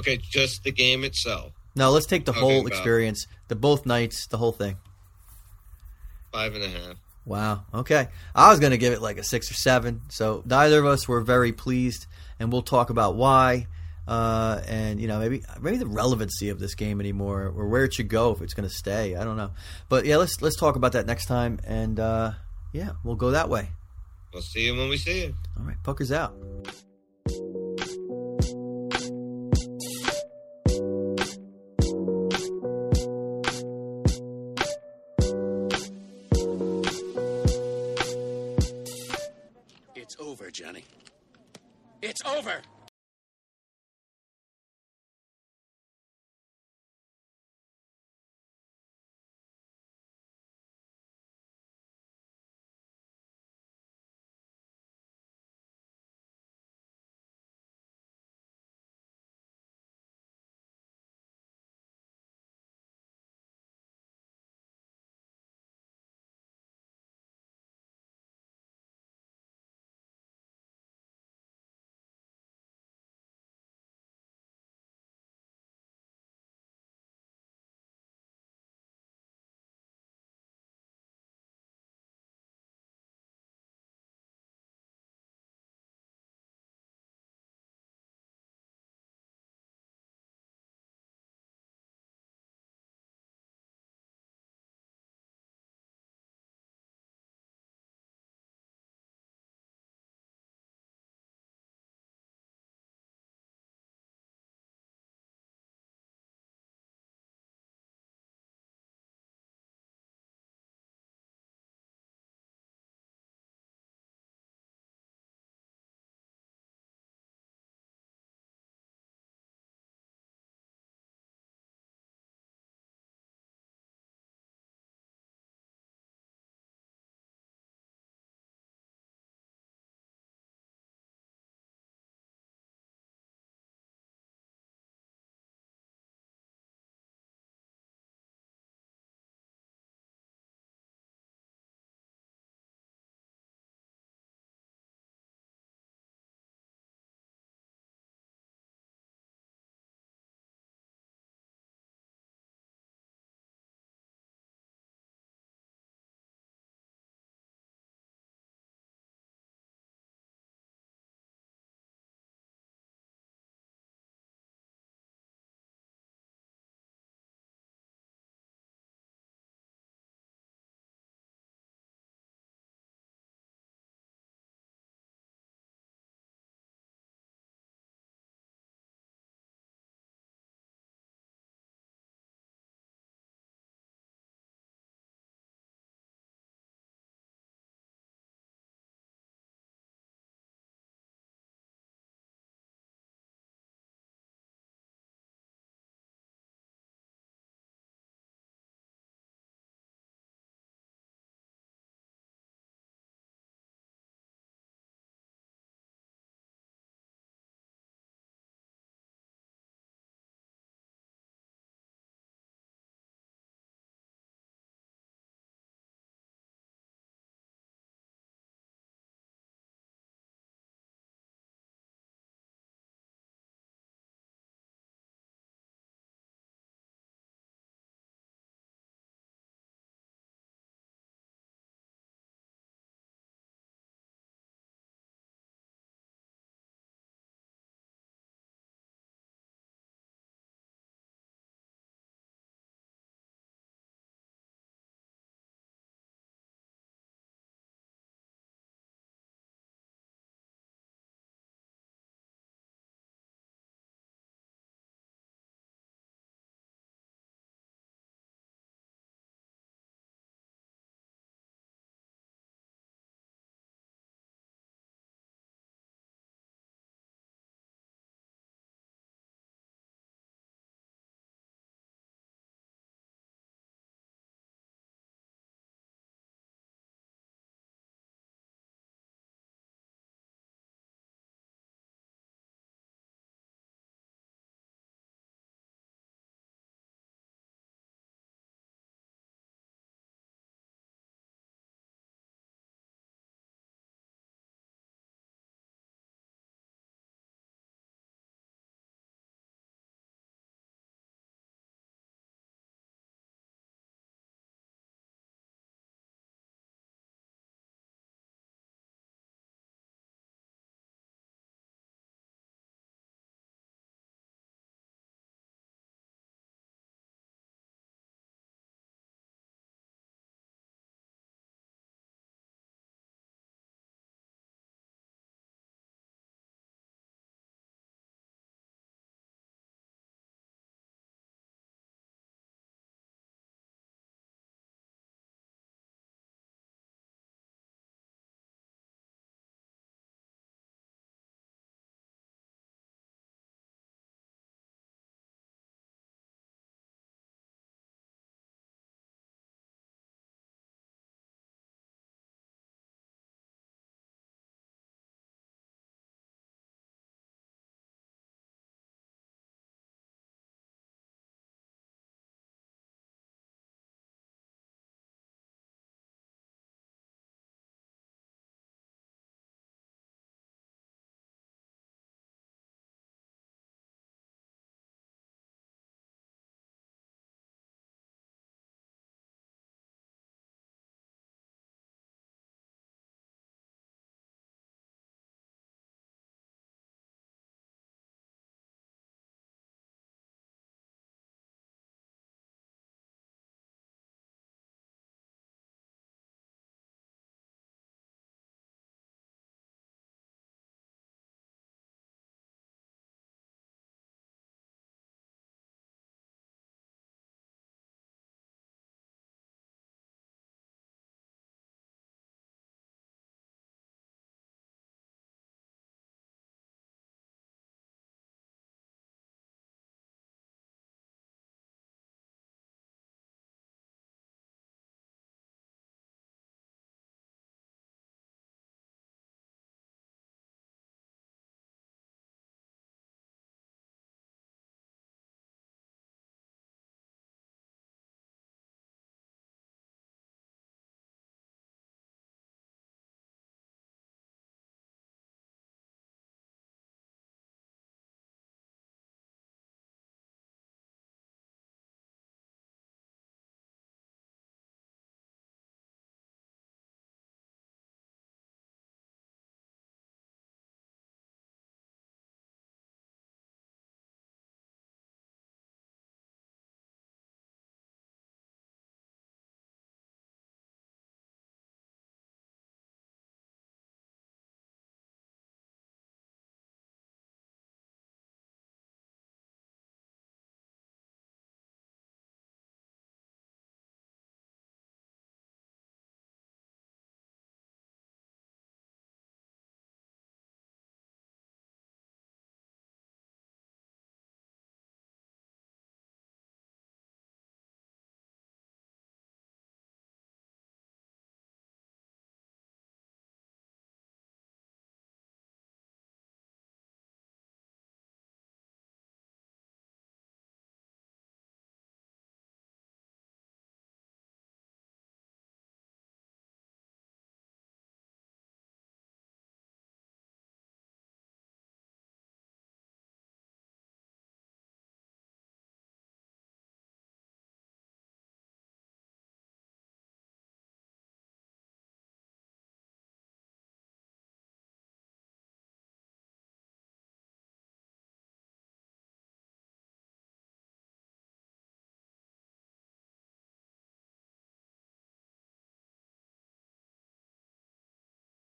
[0.00, 1.52] Okay, just the game itself.
[1.76, 4.78] Now let's take the whole experience, the both nights, the whole thing.
[6.32, 6.96] Five and a half.
[7.26, 7.64] Wow.
[7.74, 8.08] Okay.
[8.34, 10.02] I was going to give it like a six or seven.
[10.08, 12.06] So neither of us were very pleased,
[12.38, 13.66] and we'll talk about why,
[14.10, 17.94] uh, and you know maybe maybe the relevancy of this game anymore, or where it
[17.94, 19.14] should go if it's going to stay.
[19.14, 19.52] I don't know.
[19.88, 22.32] But yeah, let's let's talk about that next time, and uh,
[22.72, 23.68] yeah, we'll go that way.
[24.32, 25.34] We'll see you when we see you.
[25.58, 25.76] All right.
[25.84, 26.34] Puckers out.